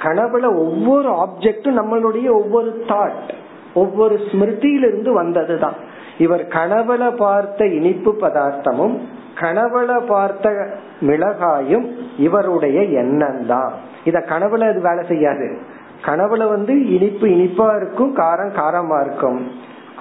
[0.03, 3.29] கனவுல ஒவ்வொரு ஆப்ஜெக்டும் நம்மளுடைய ஒவ்வொரு தாட்
[3.73, 5.73] ஒவ்வொரு ஸ்மிருதியிலிருந்து வந்ததுதான்.
[6.17, 8.97] இவர் கனவுல பார்த்த இனிப்பு பதார்த்தமும்
[9.39, 10.67] கனவுல பார்த்த
[11.01, 11.85] மிளகாயும்
[12.17, 15.59] இவருடைய எண்ணம் தான் இத கனவுல அது வேலை செய்யாது.
[16.05, 19.51] கனவுல வந்து இனிப்பு இனிப்பா இருக்கும் காரம் காரமா இருக்கும்.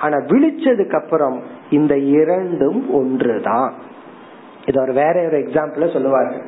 [0.00, 3.74] ஆனா விழிச்சதுக்கு அப்புறம் இந்த இரண்டும் ஒன்றுதான்.
[4.66, 6.42] இது ஒரு வேற ஒரு எக்ஸாம்பிள சொல்லுவாரு.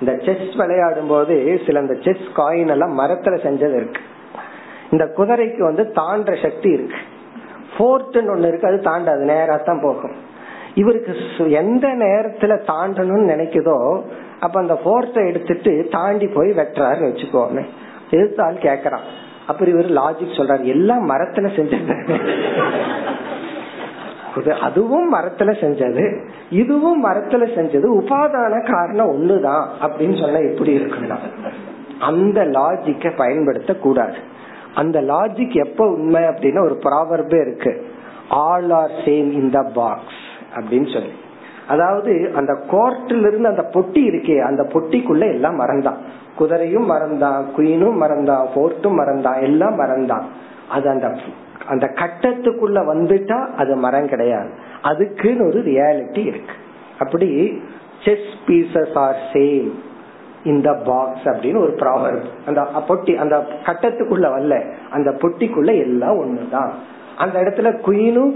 [0.00, 4.00] இந்த செஸ் விளையாடும் போது சில இந்த செஸ் காயின் எல்லாம் மரத்துல செஞ்சது இருக்கு.
[4.90, 6.96] இந்த குதிரைக்கு வந்து தாண்ட சக்தி இருக்கு.
[7.78, 10.16] போர்ட்னு ஒண்ணு இருக்கு அது தாண்டாது நேரா தான் போகும்.
[10.74, 11.14] இவருக்கு
[11.50, 14.02] எந்த நேரத்துல தாண்டணும்னு நினைக்குதோ
[14.40, 17.64] அப்ப அந்த ஃபோர்த்தை எடுத்துட்டு தாண்டி போய் வெட்டுறாருன்னு
[18.10, 19.06] வச்சுக்கோன்னு எதிர்த்தால் கேக்குறான்.
[19.46, 22.18] அப்புறம் இவர் லாஜிக் சொல்றாரு எல்லாம் மரத்துல செஞ்சது.
[24.60, 31.16] அதுவும் மரத்துல செஞ்சது இதுவும் மரத்துல செஞ்சது உபாதான காரணம் ஒண்ணுதான் அப்படின்னு சொன்னா எப்படி இருக்குன்னா
[32.00, 34.14] அந்த லாஜிக்க பயன்படுத்த கூடாது
[34.74, 37.86] அந்த லாஜிக் எப்ப உண்மை அப்படின்னா ஒரு ப்ராவர்பே இருக்கு.
[38.28, 40.20] All are same in the box
[40.54, 41.12] அப்படின்னு சொல்லி.
[41.70, 45.98] அதாவது அந்த கோர்ட்ல இருந்து அந்த பொட்டி இருக்கே அந்த பொட்டிக்குள்ள எல்லாம் மறந்தான்.
[46.38, 50.24] குதிரையும் மறந்தான் குயினும் மறந்தான் போர்ட்டும் மறந்தான் எல்லாம் மறந்தான்.
[50.70, 51.18] அது அந்த
[51.66, 54.50] அந்த கட்டத்துக்குள்ள வந்துட்டா அது மரம் கிடையாது.
[54.82, 56.52] அதுக்குன்னு ஒரு ரியாலிட்டி இருக்கு.
[56.98, 57.60] அப்படி
[58.04, 59.70] செஸ் பீசஸ் ஆர் சேம்
[60.44, 66.70] இந்த பாக்ஸ் அப்படின்னு ஒரு ப்ராவர்ப் அந்த பொட்டி அந்த கட்டத்துக்குள்ள வரல அந்த பொட்டிக்குள்ள எல்லாம் ஒண்ணுதான்.
[67.18, 68.34] அந்த இடத்துல குயினும்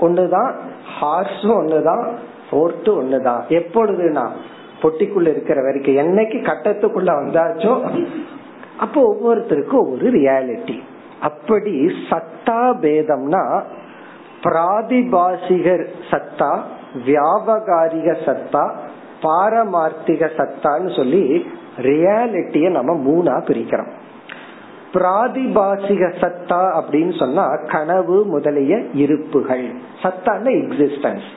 [0.00, 0.52] ஒண்ணுதான்
[1.00, 2.14] ஹார்ஸும் ஒண்ணுதான்
[2.54, 3.42] ஃபோர்ட்டு ஒண்ணுதான்.
[3.60, 4.26] எப்பொழுதுனா
[4.82, 7.74] பொட்டிக்குள்ள இருக்கிற வரைக்கும் என்னைக்கு கட்டத்துக்குள்ள வந்தாச்சோ
[8.78, 10.76] அப்போ ஒவ்வொருத்தருக்கும் ஒவ்வொரு ரியாலிட்டி
[11.20, 11.74] அப்படி
[12.10, 13.42] சத்தா பேதம்னா
[14.46, 16.50] பிராதிபாசிகர் சத்தா
[17.06, 18.64] வியாபகாரிக சத்தா
[19.24, 21.46] பாரமார்த்திக சத்தான்னு சொல்லி
[21.82, 23.92] ரியாலிட்டிய நம்ம மூணா பிரிக்கிறோம்.
[24.94, 29.64] பிராதிபாசிக சத்தா அப்படின்னு சொன்னா கனவு முதலிய இருப்புகள்.
[30.02, 31.30] சத்தான எக்ஸிஸ்டன்ஸ்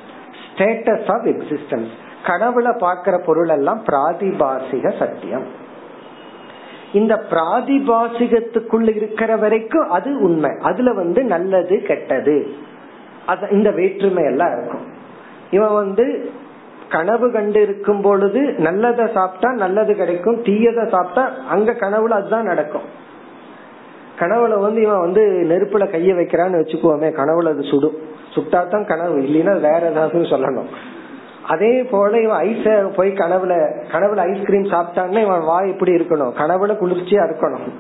[0.58, 1.94] ஸ்டேட்டஸ் ஆஃப் எக்ஸிஸ்டன்ஸ்
[2.24, 5.46] கனவுல பாக்குற பொருள் எல்லாம் பிராதிபாசிக சத்தியம்.
[6.94, 10.52] இந்த பிராதிபாசிகத்துக்குள்ள இருக்கிற வரைக்கும் அது உண்மை.
[10.62, 12.36] அதுல வந்து நல்லது கெட்டது.
[13.52, 14.86] இந்த வேற்றுமை எல்லாம் இருக்கும்.
[15.52, 16.32] இவன் வந்து
[16.90, 22.88] கனவு கண்டு இருக்கும் பொழுது நல்லதை சாப்பிட்டா நல்லது கிடைக்கும் தீயதை சாப்பிட்டா அங்க கனவுல அதுதான் நடக்கும்.
[24.20, 27.98] கனவுல வந்து இவன் வந்து நெருப்புல கைய வைக்கிறான்னு வச்சுக்கோமே கனவுல அது சுடும்.
[28.36, 30.66] சுட்டாதான் கனவு இல்லைன்னா வேற ஏதாவது சொல்லணும்.
[31.48, 36.32] அதே போல இவன் ஐஸ போய் கனவுல கனவுல ஐஸ்கிரீம் சாப்பிட்டான்னா இவன் வாய் எப்படி இருக்கணும்.
[36.38, 37.72] கனவுல குளிர்ச்சியா இருக்கணும்.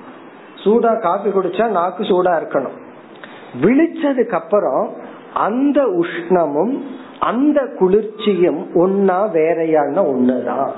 [0.63, 2.77] சூடா காபி குடிச்சா நாக்கு சூடா இருக்கணும்.
[3.61, 4.93] விழிச்சதுக்கு அப்புறம்
[5.33, 6.81] அந்த உஷ்ணமும்
[7.19, 10.71] அந்த குளிர்ச்சியும் ஒன்னா வேறையான ஒண்ணுதான்.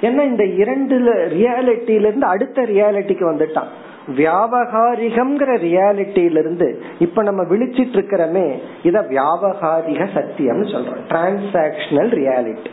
[0.00, 3.70] ஏன்னா இந்த இரண்டுல ரியாலிட்டியில இருந்து அடுத்த ரியாலிட்டிக்கு வந்துட்டான்.
[4.08, 11.02] வியாபகாரிகம்ங்கிற ரியாலிட்டியில இருந்து இப்ப நம்ம விழிச்சிட்டு இருக்கிறோமே இத வியாபகாரிக சத்தியம்னு சொல்றோம்.
[11.08, 12.66] டிரான்சாக்சனல் ரியாலிட்டி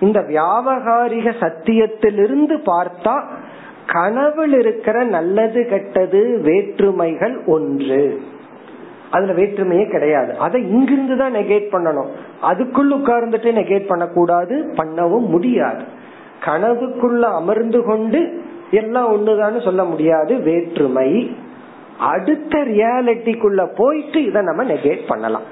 [0.00, 3.22] இந்த வியாபகாரிக சத்தியத்திலிருந்து பார்த்தா
[3.86, 8.20] கனவில் இருக்கிற நல்லது கெட்டது வேற்றுமைகள் ஒன்று.
[9.10, 10.38] அதுல வேற்றுமையே கிடையாது.
[10.38, 12.06] அதை இங்கிருந்து தான் நெகேட் பண்ணணும்.
[12.42, 15.82] அதுக்குள்ள உட்கார்ந்துட்டு நெகேட் பண்ணக்கூடாது பண்ணவும் முடியாது.
[16.44, 18.42] கனவுக்குள்ள அமர்ந்து கொண்டு
[18.74, 21.36] எல்லாம் ஒண்ணுதான்னு சொல்ல முடியாது வேற்றுமை.
[21.98, 25.46] அடுத்த ரியாலிட்டிக்குள்ள போயிட்டு இதை நம்ம நெகேட் பண்ணலாம்.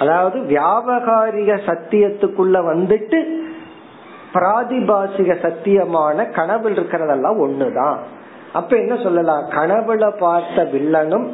[0.00, 3.18] அதாவது வியாபகாரிக சத்தியத்துக்குள்ள வந்துட்டு
[4.34, 7.96] பிராதிபாசிக சத்தியமான கனவில் இருக்கிறதெல்லாம் ஒண்ணுதான்.
[8.52, 9.44] அப்ப என்ன சொல்லலாம்?
[9.50, 11.26] கனவுல பார்த்த வில்லனும்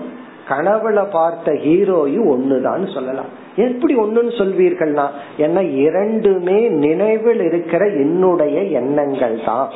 [0.49, 3.31] கனவுல பார்த்த ஹீரோயும் ஒண்ணுதான் சொல்லலாம்.
[3.57, 5.05] எப்படி ஒண்ணுன்னு சொல்வீர்கள்னா
[5.39, 9.69] ஏன்னா இரண்டுமே நினைவில் இருக்கிற என்னுடைய எண்ணங்கள் தான்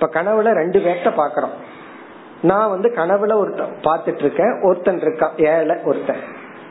[0.00, 1.54] இப்ப கனவுல ரெண்டு பேர்த்த பாக்குறோம்.
[2.42, 6.16] நான் வந்து கனவுல ஒருத்தன் பாத்துட்டு இருக்கேன் ஒருத்தன் இருக்கான் ஏழை ஒருத்தன்.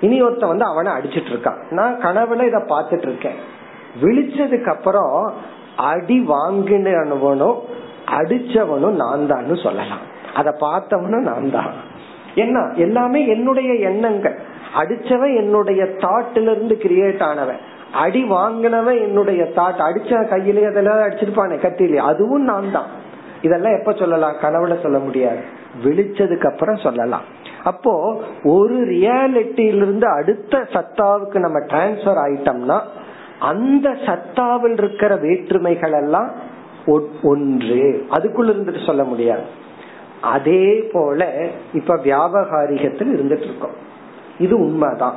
[0.01, 3.55] இனி ஒருத்தன் வந்து அவனை அடிச்சிட்டு இருக்கான் நான் கனவுல இத பாத்துட்டு இருக்கேன்
[4.01, 5.33] விழிச்சதுக்கு அப்புறம்
[5.75, 7.59] அடி வாங்கினவனும்
[8.11, 9.99] அடிச்சவனும் நான் தான் சொல்லலாம்.
[10.33, 11.73] அத பார்த்தவனும் நான் தான்.
[12.35, 12.71] என்ன?
[12.75, 14.39] எல்லாமே என்னுடைய எண்ணங்கள்.
[14.77, 17.59] அடிச்சவன் என்னுடைய தாட்ல இருந்து கிரியேட் ஆனவன்.
[17.93, 19.77] அடி வாங்கினவன் என்னுடைய தாட்.
[19.77, 23.05] அடிச்ச கையிலேயே அதெல்லாம் அடிச்சிருப்பானே கத்திலே அதுவும் நான் தான்.
[23.47, 24.35] இதெல்லாம் எப்ப சொல்லலாம்?
[24.41, 25.39] கனவுல சொல்ல முடியாது.
[25.83, 27.25] விழிச்சதுக்கு அப்புறம் சொல்லலாம்.
[27.63, 32.79] அப்போ ஒரு ரியாலிட்டியிலிருந்து அடுத்த சத்தாவுக்கு நம்ம டிரான்ஸ்பர் ஆயிட்டோம்னா
[33.39, 36.31] அந்த சத்தாவில் இருக்கிற வேற்றுமைகள் எல்லாம்
[37.21, 38.05] ஒன்று.
[38.09, 39.45] அதுக்குள்ள இருந்துட்டு சொல்ல முடியாது.
[40.21, 43.75] அதே போல இப்ப வியாபகாரிகத்தில் இருந்துட்டு இருக்கோம்
[44.39, 45.15] இது உண்மைதான்.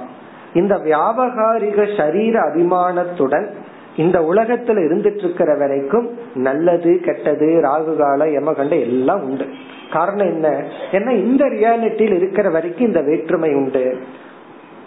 [0.55, 3.55] இந்த வியாபகாரிக சரீர அபிமானத்துடன்
[4.01, 9.47] இந்த உலகத்துல இருந்துட்டு இருக்கிற வரைக்கும் நல்லது கெட்டது ராகு கால யமகண்ட எல்லாம் உண்டு.
[9.93, 10.49] காரணம் என்ன?
[10.93, 13.85] ஏன்னா இந்த ரியாலிட்டியில் இருக்கிற வரைக்கும் இந்த வேற்றுமை உண்டு.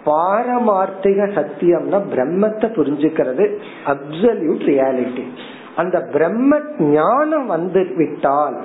[0.06, 3.44] பாரமார்த்திக சத்தியம்னா பிரம்மத்தை புரிஞ்சுக்கிறது.
[3.86, 5.24] அப்சல்யூட் ரியாலிட்டி
[5.76, 8.64] அந்த பிரம்ம ஞானம் வந்து விட்டால்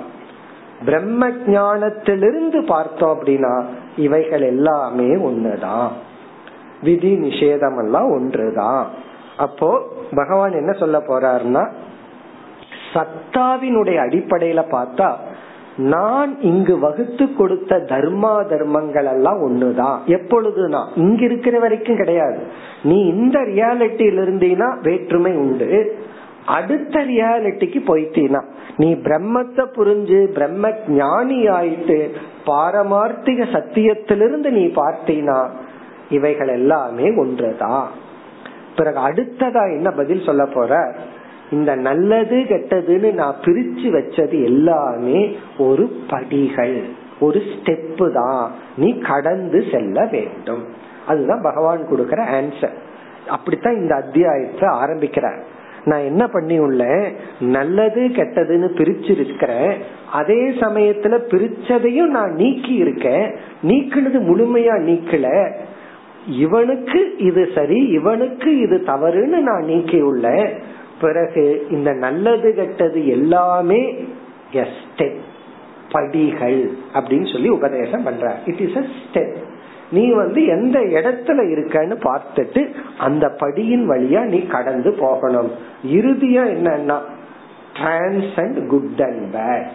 [0.84, 3.64] பிரம்ம ஞானத்திலிருந்து பார்த்தோம் அப்படின்னா
[3.96, 5.88] இவைகள் எல்லாமே ஒண்ணுதான்.
[6.82, 9.08] விதி நிஷேதம் எல்லாம் ஒன்றுதான்.
[9.36, 9.82] அப்போ
[10.14, 11.70] பகவான் என்ன சொல்ல போறாருன்னா
[12.94, 15.14] சத்தாவினுடைய அடிப்படையில பார்த்தா
[15.76, 19.98] நான் இங்கு வகுத்து கொடுத்த தர்மா தர்மங்கள் எல்லாம் ஒண்ணுதான்.
[20.06, 22.38] எப்பொழுதுனா இங்க இருக்கிற வரைக்கும் கிடையாது.
[22.82, 25.98] நீ இந்த ரியாலிட்டியில இருந்தீனா வேற்றுமை உண்டு.
[26.46, 28.42] அடுத்த ரியாலிட்டிக்கு போயிட்டீனா
[28.76, 32.10] நீ பிரம்மத்தை புரிஞ்சு பிரம்ம ஞானி ஆயிட்டு
[32.46, 35.48] பாரமார்த்திக சத்தியத்திலிருந்து நீ பார்த்தீனா
[36.10, 37.88] இவைகள் எல்லாமே ஒன்றுதான்.
[38.80, 40.78] பிறகு அடுத்ததா என்ன பதில் சொல்ல போற?
[41.50, 45.20] இந்த நல்லது கெட்டதுன்னு நான் பிரிச்சு வச்சது எல்லாமே
[45.58, 46.78] ஒரு படிகள்
[47.20, 48.44] ஒரு ஸ்டெப்பு தான்.
[48.76, 50.62] நீ கடந்து செல்ல வேண்டும்.
[51.06, 52.76] அதுதான் பகவான் கொடுக்கற ஆன்சர்
[53.28, 55.40] அப்படித்தான் இந்த அத்தியாயத்தை ஆரம்பிக்கிறார்
[55.84, 57.04] நான் என்ன பண்ணி உள்ளேன்?
[57.40, 59.72] நல்லது கெட்டதுன்னு பிரிச்சு இருக்கிறேன்
[60.12, 63.26] அதே சமயத்துல பிரிச்சதையும் நான் நீக்கி இருக்கேன்.
[63.68, 65.28] நீக்கினது முழுமையா நீக்கல.
[66.26, 70.02] இவனுக்கு இது சரி இவனுக்கு இது தவறுன்னு நான் நீக்கி
[71.00, 74.04] பிறகு இந்த நல்லது கெட்டது எல்லாமே
[75.92, 79.34] படிகள் அப்படின்னு சொல்லி உபதேசம் பண்ற இட் இஸ் அ ஸ்டெப்
[79.90, 85.50] நீ வந்து எந்த இடத்துல இருக்கன்னு பார்த்துட்டு அந்த படியின் வழியா நீ கடந்து போகணும்.
[85.86, 86.98] இறுதியா என்னன்னா
[88.36, 89.66] அண்ட் குட் அண்ட் பேட்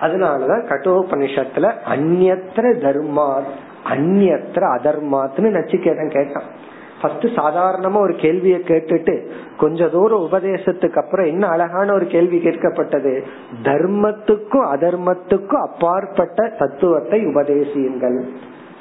[0.00, 3.42] அதனாலதான் கட்டோபனிஷத்துல அந்நத்திர தர்மா
[3.84, 6.68] அந்நியத்திர அதர்மாத்னு நச்சிகேதன் கேட்டான்
[7.02, 9.26] ஃபர்ஸ்ட் சாதாரணமா ஒரு கேள்வியை கேட்டுட்டு
[9.56, 13.22] கொஞ்ச தூரம் உபதேசத்துக்கு அப்புறம் என்ன அழகான ஒரு கேள்வி கேட்கப்பட்டது?
[13.62, 18.22] தர்மத்துக்கும் அதர்மத்துக்கும் அப்பாற்பட்ட தத்துவத்தை உபதேசியுங்கள்.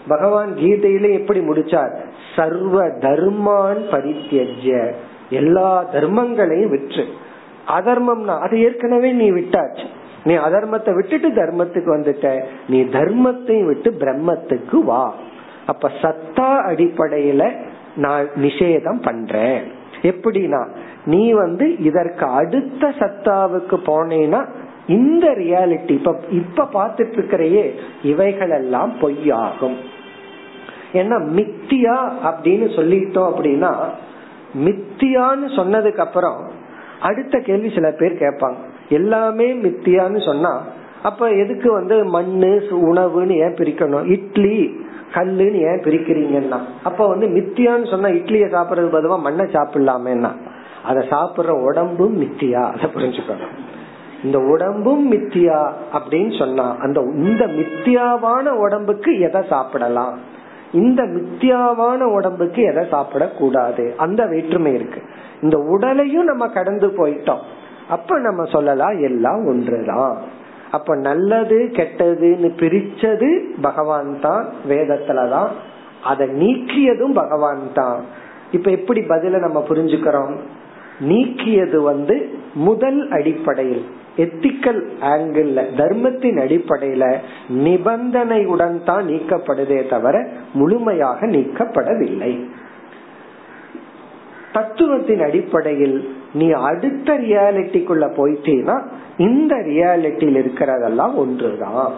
[0.07, 1.95] பகவான் கீதையில எப்படி முடிச்சார்?
[2.35, 4.93] சர்வ தர்மான் பரித்தியஜ
[5.29, 7.05] எல்லா தர்மங்களையும் விற்று.
[7.67, 9.85] அதர்மம்னா அது ஏற்கனவே நீ விட்டாச்சு.
[10.23, 15.15] நீ அதர்மத்தை விட்டுட்டு தர்மத்துக்கு வந்துட்ட நீ தர்மத்தையும் விட்டு பிரம்மத்துக்கு வா.
[15.65, 17.51] அப்ப சத்தா அடிப்படையில
[17.95, 19.63] நான் நிஷேதம் பண்றேன்.
[20.01, 20.67] எப்படின்னா
[21.05, 24.45] நீ வந்து இதற்கு அடுத்த சத்தாவுக்கு போனேன்னா
[24.87, 29.77] இந்த ரியாலிட்டி இப்ப இப்ப பாத்துட்டு இருக்கிறையே இவைகள் எல்லாம் பொய்யாகும்.
[30.93, 31.97] ஏன்னா மித்தியா
[32.29, 33.71] அப்படின்னு சொல்லிட்டோம் அப்படின்னா
[34.65, 36.51] மித்தியான்னு சொன்னதுக்கு அப்புறம்
[36.99, 38.57] அடுத்த கேள்வி சில பேர் கேட்பாங்க.
[38.89, 40.61] எல்லாமே மித்தியான்னு சொன்னா
[41.03, 44.05] அப்ப எதுக்கு வந்து மண்ணு உணவுன்னு ஏன் பிரிக்கணும்?
[44.05, 44.75] இட்லி
[45.13, 50.31] கல்லுன்னு ஏன் பிரிக்கிறீங்கன்னா அப்ப வந்து மித்தியான்னு சொன்னா இட்லிய சாப்பிடறது பதிவா மண்ணை சாப்பிடலாமேன்னா
[50.83, 53.55] அத சாப்பிடுற உடம்பும் மித்தியா அதை புரிஞ்சுக்கணும்.
[54.23, 60.19] இந்த உடம்பும் மித்தியா அப்படின்னு சொன்னா அந்த இந்த மித்தியாவான உடம்புக்கு எதை சாப்பிடலாம்?
[60.71, 63.95] இந்த மித்தியாவான உடம்புக்கு எதை சாப்பிடக்கூடாது?
[63.95, 65.01] அந்த வேற்றுமை இருக்கு.
[65.41, 67.43] இந்த உடலையும் நம்ம கடந்து போயிட்டோம்.
[67.89, 70.17] அப்ப நம்ம சொல்லலாம் எல்லாம் ஒன்றுதான்.
[70.71, 73.29] அப்ப நல்லது கெட்டதுன்னு பிரிச்சது
[73.61, 75.49] பகவான் தான் வேதத்துலதான்.
[76.03, 78.01] அதை நீக்கியதும் பகவான் தான்
[78.51, 80.35] இப்ப எப்படி பதில நம்ம புரிஞ்சுக்கிறோம்?
[81.09, 82.15] நீக்கியது வந்து
[82.53, 83.83] முதல் அடிப்படையில்
[84.17, 87.03] எத்திக்கல் ஆங்கிள் தர்மத்தின் அடிப்படையில
[87.49, 92.33] நிபந்தனையுடன் தான் நீக்கப்படுதே தவிர முழுமையாக நீக்கப்படவில்லை.
[94.53, 95.97] தத்துவத்தின் அடிப்படையில்
[96.33, 98.75] நீ அடுத்த ரியாலிட்டிக்குள்ள போயிட்டீனா
[99.17, 101.91] இந்த ரியாலிட்டியில் இருக்கிறதெல்லாம் ஒன்றுதான்.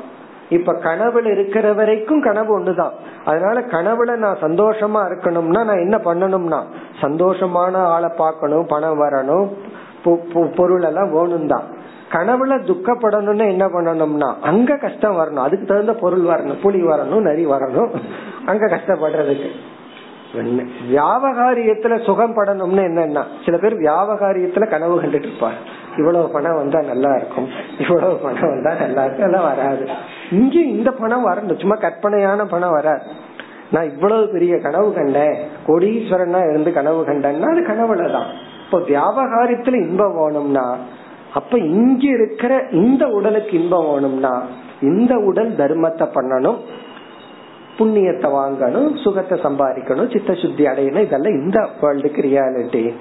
[0.49, 2.95] இப்ப கனவுல இருக்கிற வரைக்கும் கனவு ஒண்ணுதான்.
[3.25, 6.59] அதனால கனவுல நான் சந்தோஷமா இருக்கணும்னா நான் என்ன பண்ணணும்னா
[7.01, 9.47] சந்தோஷமான ஆளை பார்க்கணும் பணம் வரணும்
[10.55, 11.67] பொருள் எல்லாம் வேணும் தான்
[12.11, 15.45] கனவுல துக்கப்படணும்னா என்ன பண்ணணும்னா அங்க கஷ்டம் வரணும்.
[15.47, 17.91] அதுக்கு தகுந்த பொருள் வரணும் புலி வரணும் நரி வரணும்.
[18.45, 19.49] அங்க கஷ்டப்படுறதுக்கு.
[20.91, 27.47] வியாபகாரியத்துல சுகம் படணும்னு என்னன்னா சில பேர் வியாபகாரியத்துல கனவு கண்டுட்டு இருப்பார் இவ்வளவு பணம் வந்தா நல்லா இருக்கும்.
[27.79, 29.25] இவ்வளவு பணம் வந்தா நல்லா இருக்கும்.
[29.25, 29.87] எல்லாம் வராது.
[30.31, 31.59] இங்க இந்த பணம் வரணும்.
[31.59, 33.01] சும்மா கற்பனையான பணம் வராது.
[33.71, 35.35] நான் இவ்வளவு பெரிய கனவு கண்டேன்.
[35.67, 38.25] கோடீஸ்வரனா இருந்து கனவு கண்டேன்னா அது கனவுலதான்.
[38.65, 40.77] இப்போ வியாபகாரியத்துல இன்பம் வேணும்னா
[41.33, 44.41] அப்ப இங்க இருக்கிற இந்த உடலுக்கு இன்பம் வேணும்னா
[44.81, 46.57] இந்த உடல் தர்மத்தை பண்ணணும்.
[47.77, 51.05] புண்ணியத்தை வாங்கணும் சுகத்தை சம்பாதிக்கணும் சித்த சுத்தி அடையணும்.
[51.07, 52.93] இதெல்லாம் இந்த வேர்ல்டுக்கு ரியாலிட்டி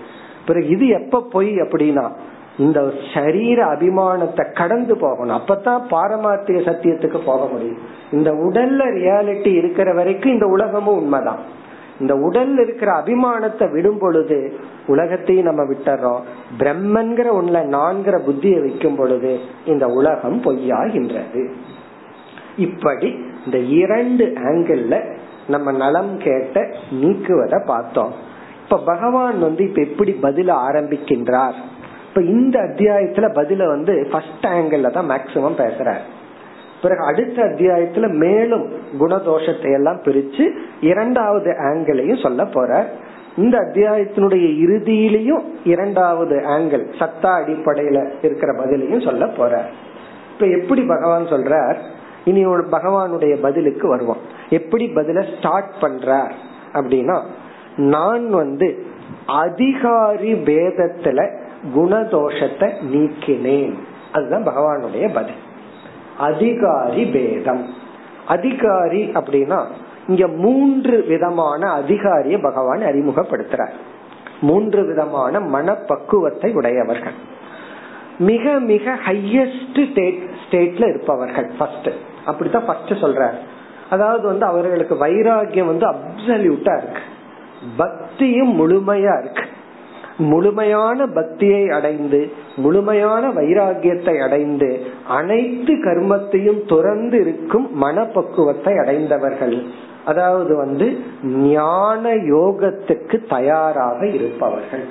[0.47, 2.11] பிறகு இது எப்ப பொய் அப்படின்னா
[2.59, 5.41] இந்த சரீர அபிமானத்தை கடந்து போகணும்.
[5.41, 7.79] அப்பதான் பாரமார்த்திக சத்தியத்துக்கு போக முடியும்.
[8.13, 11.43] இந்த உடல்ல ரியாலிட்டி இருக்கிற வரைக்கும் இந்த உலகமும் உண்மைதான்.
[12.01, 14.53] இந்த உடல் இருக்கிற அபிமானத்தை விடும் பொழுது
[14.87, 16.21] உலகத்தையும் நம்ம விட்டுறோம்.
[16.59, 21.43] பிரம்மன்கிற உள்ள நான்கிற புத்தியை வைக்கும் பொழுது இந்த உலகம் பொய்யாகின்றது.
[22.61, 23.09] இப்படி
[23.45, 24.85] இந்த இரண்டு ஆங்கிள்
[25.49, 26.61] நம்ம நலம் கேட்ட
[27.03, 28.13] நீக்குவதை பார்த்தோம்.
[28.65, 31.59] இப்ப பகவான் வந்து இப்ப எப்படி பதில ஆரம்பிக்கின்றார்?
[32.09, 36.05] இப்ப இந்த அத்தியாயத்துல பதில வந்து ஃபர்ஸ்ட் ஆங்கிள் தான் மேக்சிமம் பேசுறாரு.
[36.83, 38.67] பிறகு அடுத்த அத்தியாயத்துல மேலும்
[39.01, 40.45] குணதோஷத்தை எல்லாம் பிரிச்சு
[40.81, 42.89] இரண்டாவது ஆங்கிளையும் சொல்ல போற
[43.37, 49.53] இந்த அத்தியாயத்தினுடைய இறுதியிலையும் இரண்டாவது ஆங்கிள் சத்தா அடிப்படையில இருக்கிற பதிலையும் சொல்ல போற
[50.33, 51.79] இப்ப எப்படி பகவான் சொல்றார்?
[52.25, 54.17] இனி ஒரு பகவானுடைய பதிலுக்கு வருவோம்.
[54.51, 56.31] எப்படி பதில ஸ்டார்ட் பண்றார்
[56.73, 57.23] அப்படின்னா
[57.77, 58.87] நான் வந்து
[59.27, 61.39] அதிகாரி பேதத்துல
[61.77, 63.75] குணதோஷத்தை நீக்கினேன்.
[64.13, 65.39] அதுதான் பகவானுடைய பதில்.
[66.19, 67.67] அதிகாரி பேதம்.
[68.27, 69.65] அதிகாரி அப்படின்னா
[70.09, 73.73] இங்க மூன்று விதமான அதிகாரிய பகவான் அறிமுகப்படுத்துறார்.
[74.41, 77.29] மூன்று விதமான மனப்பக்குவத்தை உடையவர்கள்.
[78.19, 81.91] மிக மிக ஹையஸ்ட் ஸ்டேட் ஸ்டேட்ல இருப்பவர்கள் ஃபர்ஸ்ட்
[82.27, 83.35] அப்படித்தான் ஃபர்ஸ்ட் சொல்றார்.
[83.91, 87.03] அதாவது வந்து அவர்களுக்கு வைராகியம் வந்து அப்சல்யூட்டா இருக்கு.
[87.77, 89.43] பக்தியும் முழுமையா இருக்கு.
[90.17, 99.63] முழுமையான பக்தியை அடைந்து முழுமையான வைராகியத்தை அடைந்து அனைத்து கர்மத்தையும் துறந்து இருக்கும் மனப்பக்குவத்தை அடைந்தவர்கள்.
[100.05, 104.85] அதாவது வந்து ஞான யோகத்துக்கு தயாராக இருப்பவர்கள்.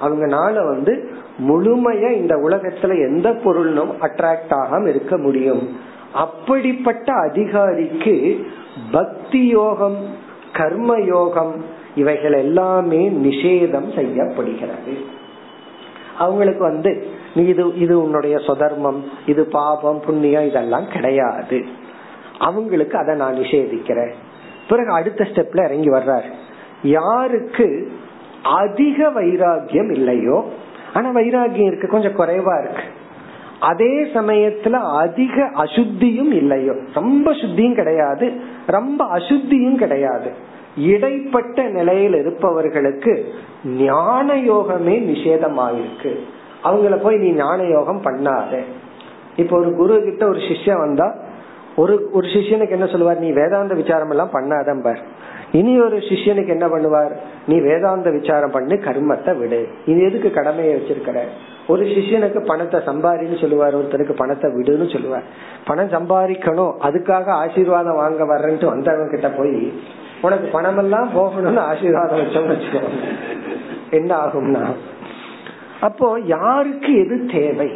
[0.00, 5.90] அவங்கனால வந்து முழுமைய இந்த உலகத்துல எந்த பொருளும் அட்ராக்ட் ஆகாம இருக்க முடியும்.
[6.14, 8.46] அப்படிப்பட்ட அதிகாரிக்கு
[8.90, 9.96] பக்தி யோகம்
[10.52, 14.98] கர்ம யோகம் இவைகள் எல்லாமே நிஷேதம் செய்யப்படுகிறது.
[16.18, 21.64] அவங்களுக்கு வந்து நீ இது இது உன்னுடைய சொதர்மம் இது பாபம் புண்ணியம் இதெல்லாம் கிடையாது.
[22.38, 24.12] அவங்களுக்கு அதை நான் நிஷேதிக்கிறேன்.
[24.68, 26.30] பிறகு அடுத்த ஸ்டெப்ல இறங்கி வர்றார்.
[26.82, 27.92] யாருக்கு
[28.42, 30.44] அதிக வைராகியம் இல்லையோ
[30.94, 32.91] ஆனா வைராகியம் இருக்கு கொஞ்சம் குறைவா இருக்கு.
[33.70, 36.74] அதே சமயத்துல அதிக அசுத்தியும் இல்லையோ.
[36.94, 38.26] ரொம்ப சுத்தியும் கிடையாது.
[38.66, 40.30] ரொம்ப அசுத்தியும் கிடையாது.
[40.76, 43.12] இடைப்பட்ட நிலையில் இருப்பவர்களுக்கு
[43.64, 46.12] ஞான யோகமே நிஷேதமாயிருக்கு.
[46.64, 48.62] அவங்கள போய் நீ ஞான யோகம் பண்ணாத.
[49.36, 51.08] இப்ப ஒரு குரு கிட்ட ஒரு சிஷ்யம் வந்தா
[51.76, 53.18] ஒரு ஒரு சிஷியனுக்கு என்ன சொல்லுவார்?
[53.18, 55.00] நீ வேதாந்த விசாரம் எல்லாம் பண்ணாதம்பர்
[55.52, 57.14] இனி ஒரு சிஷியனுக்கு என்ன பண்ணுவார்?
[57.46, 59.68] நீ வேதாந்த விசாரம் பண்ணு கர்மத்தை விடு.
[59.86, 61.18] இது எதுக்கு கடமையை வச்சிருக்கிற?
[61.66, 65.22] ஒரு சிஷியனுக்கு பணத்தை சம்பாரின்னு சொல்லுவார் ஒருத்தருக்கு பணத்தை விடுன்னு சொல்லுவார்.
[65.64, 69.72] பணம் சம்பாதிக்கணும் அதுக்காக ஆசீர்வாதம் வாங்க வர்றேன்ட்டு வந்தவங்க கிட்ட போய்
[70.20, 72.82] உனக்கு பணம் எல்லாம் போகணும்னு ஆசீர்வாதம் வச்சோம்னு வச்சுக்கோ.
[73.90, 74.64] என்ன ஆகும்னா
[75.80, 77.70] அப்போ யாருக்கு எது தேவை?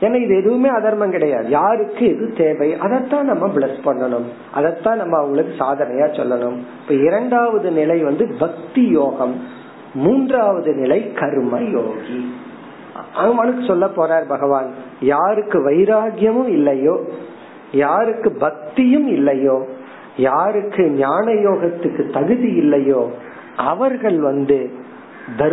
[0.00, 1.48] ஏன்னா இது எதுவுமே அதர்மம் கிடையாது.
[1.48, 2.76] யாருக்கு எது தேவை?
[2.76, 4.24] அதைத்தான் நம்ம பிளஸ் பண்ணணும்.
[4.52, 6.56] அதைத்தான் நம்ம அவங்களுக்கு சாதனையா சொல்லணும்.
[6.82, 9.40] இப்ப இரண்டாவது நிலை வந்து பக்தி யோகம்.
[9.94, 12.34] மூன்றாவது நிலை கர்ம யோகி.
[13.14, 17.00] அவனுக்கு சொல்ல போறார் பகவான் யாருக்கு வைராகியமும் இல்லையோ
[17.72, 19.64] யாருக்கு பக்தியும் இல்லையோ
[20.16, 23.10] யாருக்கு ஞான யோகத்துக்கு தகுதி இல்லையோ
[23.56, 24.80] அவர்கள் வந்து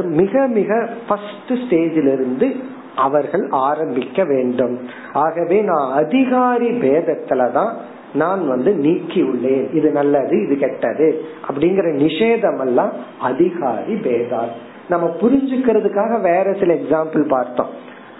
[0.03, 2.55] மிக மிக ஃபர்ஸ்ட் ஸ்டேஜிலிருந்து
[2.95, 4.79] அவர்கள் ஆரம்பிக்க வேண்டும்.
[5.13, 7.73] ஆகவே நான் அதிகாரி பேதத்துலதான்
[8.13, 9.75] நான் வந்து நீக்கி உள்ளேன்.
[9.75, 14.49] இது நல்லது இது கெட்டது அப்படிங்கிற நிஷேதம் எல்லாம் அதிகாரி பேதால்
[14.89, 17.69] நம்ம புரிஞ்சுக்கிறதுக்காக வேற சில எக்ஸாம்பிள் பார்த்தோம்.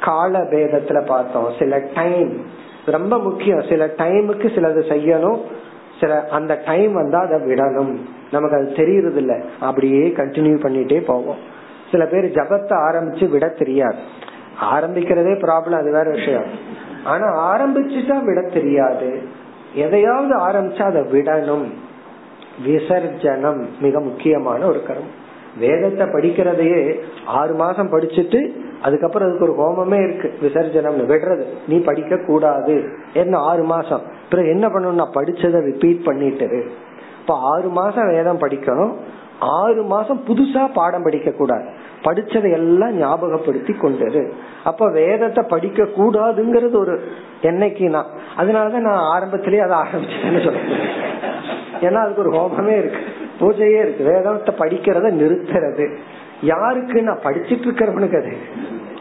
[0.02, 1.54] கால பேதத்துல பார்த்தோம்.
[1.60, 2.42] சில டைம்
[2.86, 3.64] ரொம்ப முக்கியம்.
[3.70, 5.42] சில டைமுக்கு சிலது செய்யணும்.
[6.00, 7.98] சில அந்த டைம் வந்தா அதை விடணும்.
[8.32, 11.38] நமக்கு அது தெரியறது இல்ல அப்படியே கண்டினியூ பண்ணிட்டே போவோம்.
[11.92, 13.98] சில பேர் ஜபத்தை ஆரம்பிச்சு விட தெரியாது.
[14.74, 16.46] ஆரம்பிக்கிறதே ப்ராப்ளம் அது வேற விஷயம்.
[17.04, 19.22] ஆனா ஆரம்பிச்சுட்டா விட தெரியாது.
[19.74, 21.72] எதையாவது ஆரம்பிச்சா அதை விடணும்.
[22.66, 28.42] விசர்ஜனம் மிக முக்கியமான ஒரு கரும் வேதத்தை படிக்கிறதையே ஆறு மாசம் படிச்சுட்டு
[28.82, 30.38] அதுக்கப்புறம் அதுக்கு ஒரு ஹோமமே இருக்கு.
[30.42, 31.44] விசர்ஜனம் விடுறது.
[31.68, 32.84] நீ படிக்க கூடாது
[33.14, 34.02] என்ன ஆறு மாசம்?
[34.30, 36.66] பிறகு என்ன பண்ணணும் நான் படிச்சதை ரிப்பீட் பண்ணிட்டு
[37.20, 38.94] இப்ப ஆறு மாசம் வேதம் படிக்கணும்.
[39.40, 41.68] ஆறு மாசம் புதுசா பாடம் படிக்க கூடாது
[42.02, 44.32] படிச்சதை எல்லாம் ஞாபகப்படுத்தி கொண்டுரு
[44.64, 47.08] அப்ப வேதத்தை படிக்க கூடாதுங்கிறது ஒரு
[47.42, 48.06] என்னைக்கு நான்
[48.38, 50.80] அதனாலதான் நான் ஆரம்பத்திலேயே அதை ஆரம்பிச்சேன்னு சொல்றேன்.
[51.82, 53.19] ஏன்னா அதுக்கு ஒரு ஹோமமே இருக்கு.
[53.40, 54.04] பூஜையே இருக்கு.
[54.04, 55.96] வேதத்தை படிக்கிறத நிறுத்துறது.
[56.42, 58.38] யாருக்கு நான் படிச்சிட்டு இருக்கிறவனுக்கு அது?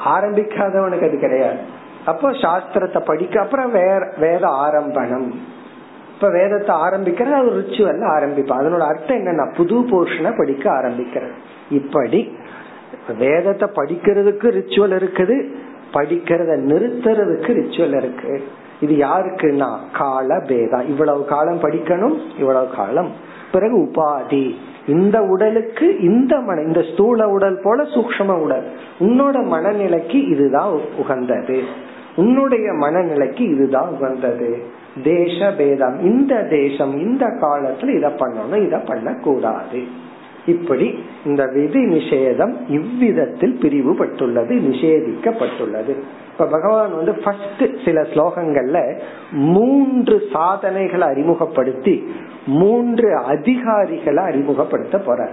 [0.04, 1.58] ஆரம்பிக்காதவனுக்கு அது கிடையாது.
[2.06, 5.56] அப்போ சாஸ்திரத்தை படிக்க அப்புறம் வேற வேத ஆரம்பணம்.
[6.14, 11.30] இப்ப வேதத்தை ஆரம்பிக்கிறது அது ரிச்சுவல் ஆரம்பிப்பேன் அதனோட அர்த்தம் என்னன்னா புது போர்ஷனை படிக்க ஆரம்பிக்கிறது.
[11.70, 12.36] இப்படி
[13.18, 15.36] வேதத்தை படிக்கிறதுக்கு ரிச்சுவல் இருக்குது
[15.92, 18.44] படிக்கிறத நிறுத்துறதுக்கு ரிச்சுவல் இருக்கு.
[18.80, 19.76] இது யாருக்குன்னா?
[19.92, 20.88] கால பேதம்.
[20.88, 23.12] இவ்வளவு காலம் படிக்கணும் இவ்வளவு காலம்
[23.52, 24.54] பிறகு உபாதி.
[24.86, 28.66] இந்த உடலுக்கு இந்த மன இந்த ஸ்தூல உடல் போல சூக்ம உடல்.
[28.98, 31.62] உன்னோட மனநிலைக்கு இதுதான் உகந்தது.
[32.16, 34.62] உன்னுடைய மனநிலைக்கு இதுதான் உகந்தது.
[35.04, 36.00] தேச பேதம்.
[36.00, 39.82] இந்த தேசம் இந்த காலத்துல இத பண்ணணும் இத பண்ணக்கூடாது.
[40.46, 45.96] இப்படி இந்த விதி நிஷேதம் இவ்விதத்தில் பிரிவுபட்டுள்ளது நிஷேதிக்கப்பட்டுள்ளது.
[46.38, 52.12] இப்ப பகவான் வந்து ஃபர்ஸ்ட் சில ஸ்லோகங்கள்ல மூன்று சாதனைகளை அறிமுகப்படுத்தி
[52.46, 55.28] மூன்று அதிகாரிகளை அறிமுகப்படுத்த போற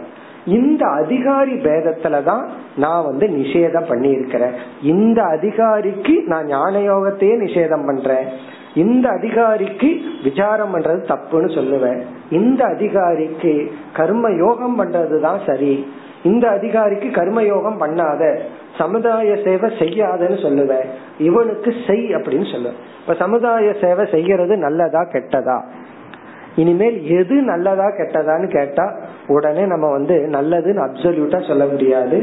[0.46, 4.54] இந்த அதிகாரி பேதத்துலதான் நான் வந்து நிஷேதம் பண்ணியிருக்கிறேன்.
[4.82, 8.28] இந்த அதிகாரிக்கு நான் ஞான யோகத்தையே நிஷேதம் பண்றேன்.
[8.76, 12.02] இந்த அதிகாரிக்கு விசாரம் பண்றது தப்புன்னு சொல்லுவேன்.
[12.30, 15.88] இந்த அதிகாரிக்கு கர்ம யோகம் பண்றதுதான் சரி.
[16.26, 18.40] இந்த அதிகாரிக்கு கர்மயோகம் பண்ணாத
[18.78, 25.58] சமுதாய சேவை செய்யாதன்னு சொல்லுவேன் இவனுக்கு செய் அப்படின்னு சொல்லுவேன் இப்ப சமுதாய சேவை செய்யறது நல்லதா கெட்டதா?
[26.56, 28.94] இனிமேல் எது நல்லதா கெட்டதான்னு கேட்டா
[29.28, 32.18] உடனே நம்ம வந்து நல்லதுன்னு அப்சல்யூட்டா சொல்ல முடியாது.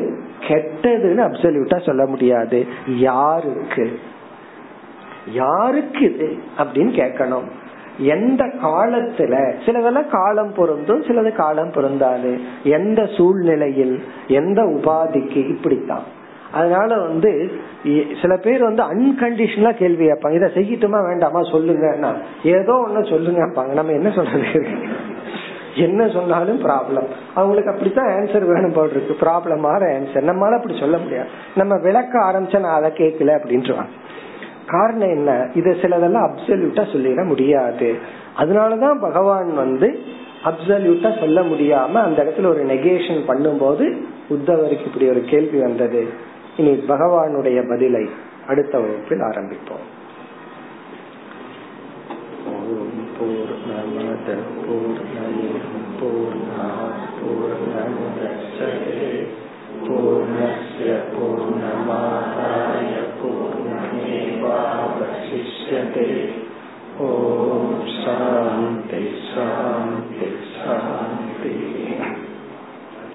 [0.49, 2.67] கெட்டதுன்னு அப்சல்யூட்டா சொல்ல முடியாது.
[2.87, 3.99] யாருக்கு?
[5.33, 6.37] யாருக்கு இது?
[6.59, 7.49] அப்படின்னு கேட்கணும்.
[7.99, 12.41] எந்த காலத்துல சிலதெல்லாம் காலம் பொருந்தும் சிலது காலம் பொருந்தாது.
[12.63, 16.21] எந்த சூழ்நிலையில் எந்த உபாதிக்கு இப்படித்தான்.
[16.53, 17.51] அதனால வந்து
[18.23, 20.33] சில பேர் வந்து அன்கண்டிஷனலா கேள்வி கேட்பாங்க.
[20.33, 22.15] இதை செய்யட்டுமா வேண்டாமா சொல்லுங்கன்னா
[22.45, 24.69] ஏதோ ஒண்ணு சொல்லுங்கப்பாங்க நம்ம என்ன சொல்றது?
[25.77, 29.27] என்ன சொன்னாலும் ப்ராப்ளம் அவங்களுக்கு அப்படித்தான் ஆன்சர் வேணும் போல் இருக்கு.
[29.27, 31.29] ப்ராப்ளமான ஆன்சர் நம்மளால அப்படி சொல்ல முடியாது.
[31.55, 33.85] நம்ம விளக்க ஆரம்பிச்சா நான் அதை கேட்கல அப்படின்ட்டு
[34.75, 35.31] காரணம் என்ன?
[35.55, 37.89] இது சிலதெல்லாம் அப்சல்யூட்டா சொல்லிட முடியாது.
[38.39, 39.89] அதனாலதான் பகவான் வந்து
[40.45, 43.87] அப்சல்யூட்டா சொல்ல முடியாம அந்த இடத்துல ஒரு நெகேஷன் பண்ணும்போது
[44.35, 46.03] உத்தவருக்கு இப்படி ஒரு கேள்வி வந்தது.
[46.57, 48.05] இனி பகவானுடைய பதிலை
[48.51, 49.85] அடுத்த வகுப்பில் ஆரம்பிப்போம்.
[52.53, 54.29] ஓம் பூர்ணமத
[54.65, 59.07] பூர்ணமிதம் பூர்ணாத் பூர்ணமுதச்சதே
[59.87, 60.91] பூர்ணஸ்ய
[65.73, 66.07] मुच्यते
[67.01, 71.32] ॐ शान्ति शान्ति शान्ति